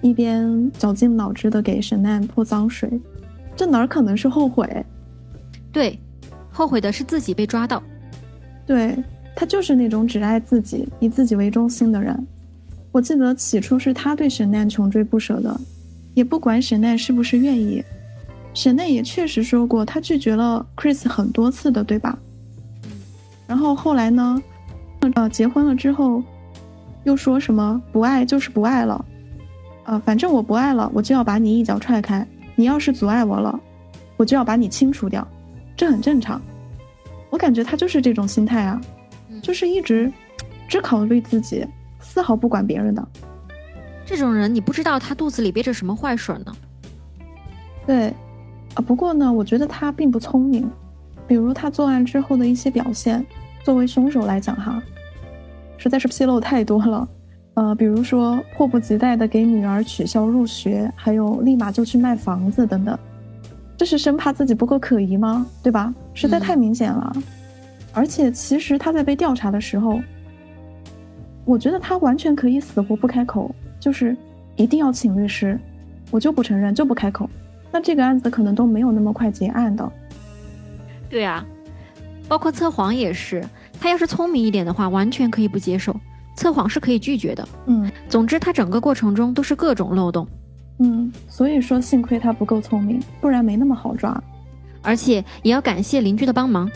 [0.00, 2.90] 一边绞尽脑汁的给沈奈泼脏水，
[3.56, 4.84] 这哪可能是后悔？
[5.72, 5.98] 对，
[6.50, 7.82] 后悔的是自己被抓到。
[8.66, 8.96] 对。
[9.36, 12.16] 他就是那种只爱自己、以自己为中心的人。
[12.92, 15.60] 我记得起初是他对沈奈穷追不舍的，
[16.14, 17.84] 也不管沈奈是不是愿意。
[18.54, 22.18] 沈奈也确实说过，他拒绝了 Chris 很多次的，对吧？
[23.46, 24.42] 然后后来呢？
[25.16, 26.22] 呃，结婚了之后，
[27.02, 29.04] 又说什么不爱就是不爱了，
[29.84, 32.26] 呃，反正我不爱了，我就要把你一脚踹开。
[32.54, 33.60] 你要是阻碍我了，
[34.16, 35.26] 我就要把你清除掉。
[35.76, 36.40] 这很正常。
[37.28, 38.80] 我感觉他就是这种心态啊。
[39.42, 40.10] 就是一直
[40.68, 41.66] 只考虑自己，
[42.00, 43.06] 丝毫不管别人的
[44.04, 46.54] 这种人，你不知道他肚子里憋着什么坏水呢。
[47.86, 48.08] 对，
[48.74, 50.70] 啊，不过呢，我觉得他并不聪明。
[51.26, 53.24] 比如他作案之后的一些表现，
[53.62, 54.82] 作为凶手来讲，哈，
[55.78, 57.08] 实在是纰漏太多了。
[57.54, 62.98] 呃，比如说迫不及待的给女儿取消入学，还有立马就去卖房子等等，
[63.76, 65.46] 这是生怕自己不够可疑吗？
[65.62, 65.94] 对吧？
[66.12, 67.10] 实在太明显了。
[67.92, 70.00] 而且其实他在被调查的时候，
[71.44, 74.16] 我觉得他完全可以死活不开口，就是
[74.56, 75.60] 一定要请律师，
[76.10, 77.28] 我就不承认，就不开口。
[77.70, 79.92] 那这个案子可能都没有那么快结案的。
[81.10, 81.44] 对啊，
[82.26, 83.46] 包括测谎也是，
[83.78, 85.94] 他要是聪明一点的话，完全可以不接受。
[86.34, 87.46] 测谎是可以拒绝的。
[87.66, 90.26] 嗯，总之他整个过程中都是各种漏洞。
[90.78, 94.18] 嗯，所以说幸亏他不够聪明，不然没那么好抓。
[94.80, 96.70] 而且也要感谢邻居的帮忙。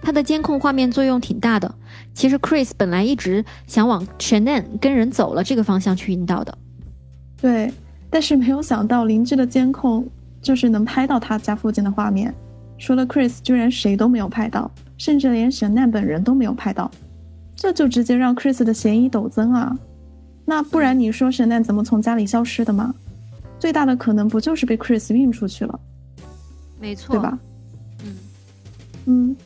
[0.00, 1.72] 他的监控画面作用挺大的。
[2.14, 6.56] 其实 Chris 本来一直想往 Shannon 跟人走了这个方向去引导的。
[7.40, 7.72] 对，
[8.10, 10.06] 但是没有想到邻居的监控
[10.42, 12.34] 就是能拍到他家附近的画面，
[12.78, 16.90] 除了 Chris，居然谁都没有拍到，甚至连 Shannon 本人都没有拍到，
[17.54, 19.76] 这就直接让 Chris 的嫌疑陡增啊！
[20.44, 22.94] 那不然你说 Shannon 怎么从家里消失的吗？
[23.60, 25.80] 最大的可能不就是被 Chris 运出去了？
[26.80, 27.38] 没错，对吧？
[28.04, 28.16] 嗯
[29.06, 29.36] 嗯。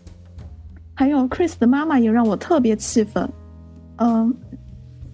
[0.95, 3.29] 还有 Chris 的妈妈也让我特别气愤。
[3.97, 4.35] 嗯，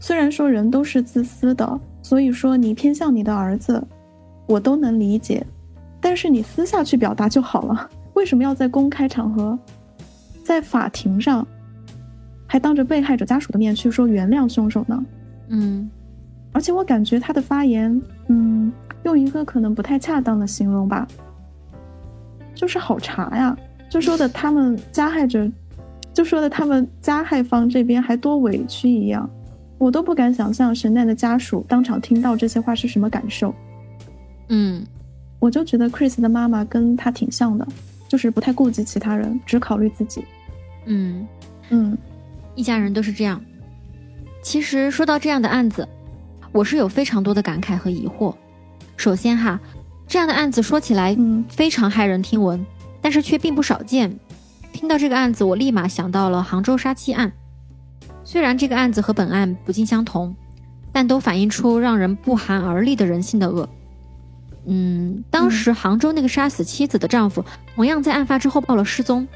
[0.01, 3.83] 虽然说人都是自私的，所以说你偏向你的儿子，
[4.47, 5.45] 我都能理解。
[6.01, 9.59] 但是你私下去表达就好了，为什么要在公开场合，
[10.45, 11.47] 在法庭上，
[12.47, 15.05] 还当着被害者家属的面去说原谅凶手呢？
[15.49, 15.91] 嗯，
[16.53, 18.73] 而且我感觉他的发言，嗯，
[19.03, 21.07] 用一个可能不太恰当的形容吧，
[22.55, 23.57] 就是好茶呀，
[23.91, 25.51] 就说的他们加害者。
[26.19, 29.31] 就说的他们加害方这边还多委屈一样，
[29.79, 33.55] 我都不敢想象神奈的家属当场听到这些话是什么感受。
[34.49, 34.85] 嗯，
[35.39, 37.65] 我就觉得 Chris 的妈妈跟他挺像的，
[38.09, 40.25] 就是不太顾及其他人，只考虑自己。
[40.87, 41.25] 嗯
[41.69, 41.97] 嗯，
[42.57, 43.41] 一家人都是这样。
[44.43, 45.89] 其实说到这样的案子，
[46.51, 48.35] 我是有非常多的感慨和疑惑。
[48.97, 49.61] 首先哈，
[50.09, 51.17] 这样的案子说起来
[51.49, 52.67] 非常骇人听闻，
[53.01, 54.13] 但是却并不少见。
[54.79, 57.33] 听到这个案子，我立马想到了杭州杀妻案。
[58.23, 60.33] 虽然这个案子和本案不尽相同，
[60.93, 63.69] 但都反映出让人不寒而栗的人性的恶。
[64.67, 69.27] 嗯，当时杭州那个杀死妻子的丈夫，同样在案发之后报了失踪，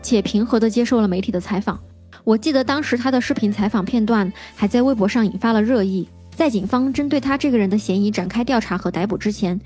[0.00, 1.78] 且平和地接受了媒体的采访。
[2.24, 6.08] 我记得当时他的视频采访片段还在微博上引发了热议。
[6.34, 9.60] 在警方针对他这个人的嫌疑展开调查和逮捕之前，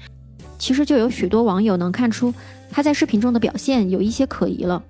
[0.58, 2.34] 其实就有许多网友能看出。
[2.70, 4.82] 他在视频中的表现有一些可疑了，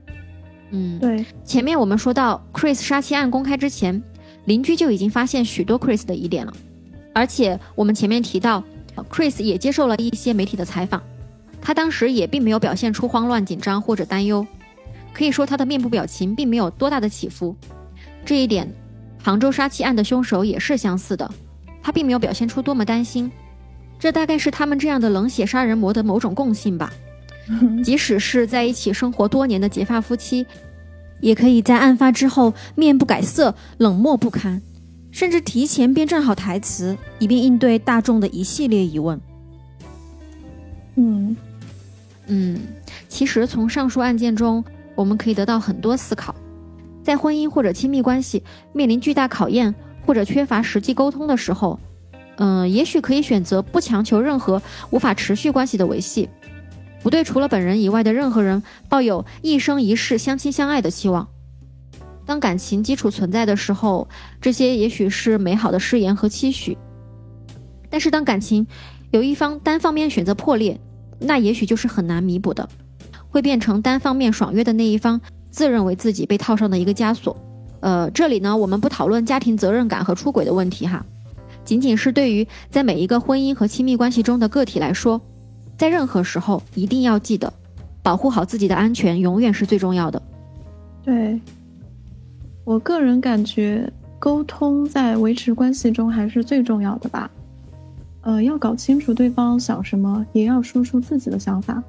[0.70, 1.24] 嗯，对。
[1.44, 4.02] 前面我们说到 Chris 杀妻案公开之前，
[4.46, 6.52] 邻居就已经发现许多 Chris 的疑点了，
[7.14, 8.64] 而且我们前面提到
[9.08, 11.00] ，Chris 也接受了一些媒体的采访，
[11.60, 14.44] 他当时也并没有表现出慌乱、紧张或者担忧，
[15.12, 17.54] 可以说他的面部表情并没有多大的起伏。
[18.24, 18.68] 这一点，
[19.22, 21.30] 杭州杀妻案的凶手也是相似的，
[21.80, 23.30] 他并没有表现出多么担心，
[23.98, 26.92] 这大概是他们这样的冷血杀人魔的某种共性吧。
[27.82, 30.46] 即使是在一起生活多年的结发夫妻，
[31.20, 34.60] 也可以在案发之后面不改色、冷漠不堪，
[35.10, 39.18] 甚至提前编撰好台词，以便应对大众的一系列疑问。
[40.96, 41.34] 嗯
[42.26, 42.60] 嗯，
[43.08, 44.62] 其实从上述案件中，
[44.94, 46.34] 我们可以得到很多思考：
[47.02, 48.42] 在婚姻或者亲密关系
[48.74, 49.74] 面临巨大考验
[50.04, 51.80] 或者缺乏实际沟通的时候，
[52.38, 56.28] 嗯，也许可以选择不强求任何无法持续关系的维系。
[57.02, 61.28] 不对除了本人以外的任何人抱有一生一世相亲相爱的期望。
[62.26, 64.08] 当感情基础存在的时候，
[64.40, 66.76] 这些也许是美好的誓言和期许。
[67.88, 68.66] 但是当感情
[69.10, 70.78] 有一方单方面选择破裂，
[71.18, 72.68] 那也许就是很难弥补的，
[73.30, 77.36] 会变成单方面爽约的那一方自认为自己被套上的一个枷锁。
[77.80, 81.06] 呃，这里呢，我们不讨论家庭责任感和出轨的问题哈，
[81.68, 85.20] 仅仅是对于在每一个婚姻和亲密关系中的个体来说。
[85.76, 87.52] 在任何时候一定要记得，
[88.02, 90.20] 保护好自己的安全，永远是最重要的。
[91.04, 91.38] 对，
[92.64, 93.86] 我个人感觉，
[94.18, 97.30] 沟通在维持关系中还是最重要的吧。
[98.22, 101.82] 呃，要搞清楚对方想什么，也要说出自己的想法。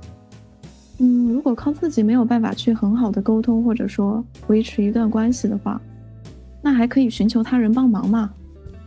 [0.98, 5.82] 嗯，如果靠自己没有办法去很好的沟通，或者说维持一段关系的话，
[6.62, 8.30] 那还可以寻求他人帮忙嘛，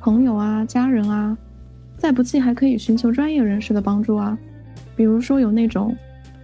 [0.03, 1.39] 朋友啊，家人啊，
[1.97, 4.37] 再不济还可以寻求专业人士的帮助啊。
[4.97, 5.97] 比如说有那种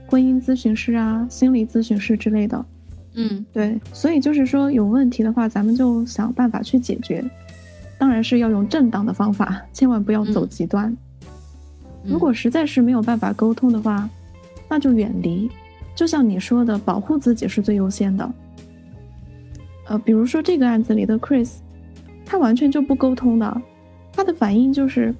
[0.06, 2.64] 婚姻咨询师啊、心理咨询师之类的，
[3.14, 7.28] 嗯，对，所以就是说有问题的话，咱们就想办法去解决，
[7.98, 10.96] 当然是要用正当的方法， 千万不要走极端。
[12.04, 14.08] 如果实在是没有办法沟通的话，
[14.68, 15.50] 那就远离。
[15.96, 18.32] 就像你说的，保护自己是最优先的。
[19.88, 21.56] 呃，比如说这个案子里的 Chris，
[22.30, 23.62] 他完全就不沟通的，
[24.12, 25.14] 他的反应就是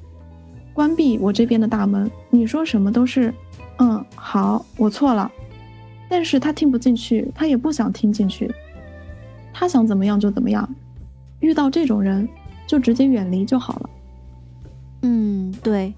[0.74, 2.08] 关闭我这边的大门。
[2.28, 3.32] 你说什么都是，
[3.78, 5.32] 嗯，好，我错了。
[6.06, 8.52] 但是他听不进去，他也不想听进去，
[9.54, 10.68] 他想怎么样就怎么样。
[11.40, 12.28] 遇到这种人，
[12.66, 13.90] 就直接远离就好了。
[15.02, 15.94] 嗯，对。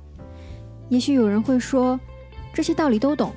[0.90, 1.98] 也许有人会说，
[2.54, 3.32] 这些道理都懂，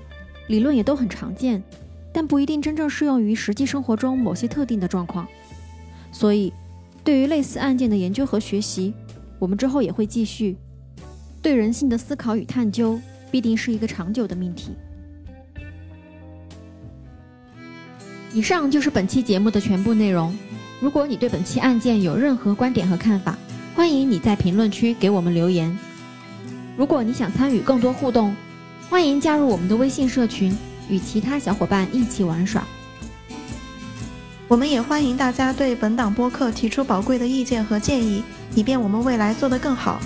[0.48, 1.64] 理论也都很常见，
[2.12, 5.28] 但不一定真正适用于实际生活中某些特定的状况。
[6.12, 6.54] 所以，
[7.04, 8.94] 对于类似案件的研究和学习，
[9.38, 10.56] 我们之后也会继续。
[11.42, 13.00] 对人性的思考与探究，
[13.30, 14.72] 必定是一个长久的命题。
[18.34, 20.36] 以上就是本期节目的全部内容。
[20.80, 23.38] 如果你对本期案件有任何观点和看法，
[23.76, 25.78] 欢迎你在评论区给我们留言。
[26.78, 28.34] 如果你想参与更多互动，
[28.90, 30.56] 欢迎加入我们的微信社群，
[30.90, 32.66] 与其他小伙伴一起玩耍。
[34.54, 38.24] 我们也欢迎大家对本档播客提出宝贵的意见和建议，
[38.54, 40.00] 以便我们未来做得更好。